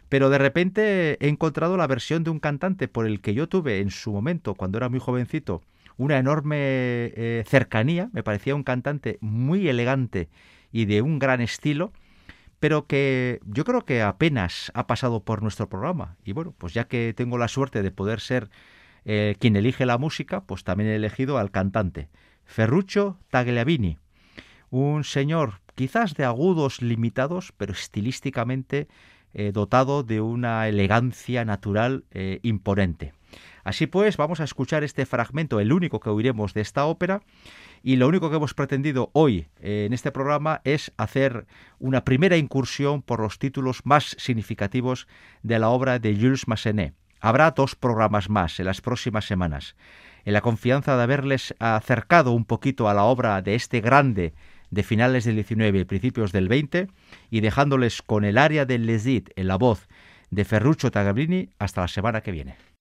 Pero 0.09 0.29
de 0.29 0.37
repente 0.37 1.17
he 1.19 1.29
encontrado 1.29 1.77
la 1.77 1.87
versión 1.87 2.23
de 2.23 2.29
un 2.29 2.39
cantante 2.39 2.87
por 2.87 3.07
el 3.07 3.21
que 3.21 3.33
yo 3.33 3.47
tuve 3.47 3.79
en 3.79 3.89
su 3.89 4.11
momento, 4.11 4.53
cuando 4.53 4.77
era 4.77 4.89
muy 4.89 4.99
jovencito, 4.99 5.61
una 5.97 6.17
enorme 6.17 6.57
eh, 6.59 7.43
cercanía. 7.47 8.09
Me 8.13 8.23
parecía 8.23 8.55
un 8.55 8.63
cantante 8.63 9.17
muy 9.21 9.67
elegante 9.67 10.29
y 10.71 10.85
de 10.85 11.01
un 11.01 11.19
gran 11.19 11.41
estilo, 11.41 11.93
pero 12.59 12.87
que 12.87 13.39
yo 13.45 13.63
creo 13.63 13.85
que 13.85 14.01
apenas 14.01 14.71
ha 14.73 14.87
pasado 14.87 15.23
por 15.23 15.41
nuestro 15.41 15.69
programa. 15.69 16.15
Y 16.23 16.33
bueno, 16.33 16.53
pues 16.57 16.73
ya 16.73 16.87
que 16.87 17.13
tengo 17.15 17.37
la 17.37 17.47
suerte 17.47 17.81
de 17.81 17.91
poder 17.91 18.19
ser 18.19 18.49
eh, 19.05 19.35
quien 19.39 19.55
elige 19.55 19.85
la 19.85 19.97
música, 19.97 20.43
pues 20.45 20.63
también 20.63 20.89
he 20.89 20.95
elegido 20.95 21.37
al 21.37 21.51
cantante, 21.51 22.09
Ferruccio 22.45 23.17
Tagliavini, 23.29 23.97
un 24.69 25.03
señor 25.03 25.61
quizás 25.75 26.13
de 26.15 26.23
agudos 26.23 26.81
limitados, 26.81 27.53
pero 27.57 27.73
estilísticamente 27.73 28.87
eh, 29.33 29.51
dotado 29.53 30.03
de 30.03 30.21
una 30.21 30.67
elegancia 30.67 31.45
natural 31.45 32.05
eh, 32.11 32.39
imponente. 32.43 33.13
Así 33.63 33.87
pues, 33.87 34.17
vamos 34.17 34.39
a 34.39 34.43
escuchar 34.43 34.83
este 34.83 35.05
fragmento, 35.05 35.59
el 35.59 35.71
único 35.71 35.99
que 35.99 36.09
oiremos 36.09 36.53
de 36.53 36.61
esta 36.61 36.85
ópera, 36.85 37.21
y 37.81 37.95
lo 37.95 38.07
único 38.07 38.29
que 38.29 38.35
hemos 38.35 38.53
pretendido 38.53 39.09
hoy 39.13 39.47
en 39.59 39.91
este 39.91 40.11
programa 40.11 40.61
es 40.63 40.93
hacer 40.97 41.47
una 41.79 42.05
primera 42.05 42.37
incursión 42.37 43.01
por 43.01 43.19
los 43.19 43.39
títulos 43.39 43.81
más 43.85 44.15
significativos 44.19 45.07
de 45.41 45.59
la 45.59 45.69
obra 45.69 45.99
de 45.99 46.15
Jules 46.15 46.47
Massenet. 46.47 46.93
Habrá 47.19 47.51
dos 47.51 47.75
programas 47.75 48.29
más 48.29 48.59
en 48.59 48.65
las 48.65 48.81
próximas 48.81 49.25
semanas. 49.25 49.77
En 50.25 50.33
la 50.33 50.41
confianza 50.41 50.97
de 50.97 51.03
haberles 51.03 51.55
acercado 51.59 52.33
un 52.33 52.43
poquito 52.43 52.89
a 52.89 52.93
la 52.93 53.03
obra 53.03 53.41
de 53.41 53.55
este 53.55 53.79
grande 53.79 54.33
de 54.73 54.83
finales 54.83 55.25
del 55.25 55.35
19 55.35 55.79
y 55.79 55.85
principios 55.85 56.31
del 56.31 56.47
20 56.47 56.87
y 57.29 57.41
dejándoles 57.41 58.01
con 58.01 58.25
el 58.25 58.37
área 58.37 58.65
del 58.65 58.87
Lesid 58.87 59.29
en 59.35 59.47
la 59.47 59.57
voz 59.57 59.87
de 60.31 60.45
Ferruccio 60.45 60.89
Tagabrini 60.89 61.49
hasta 61.59 61.81
la 61.81 61.87
semana 61.87 62.21
que 62.21 62.31
viene. 62.31 62.72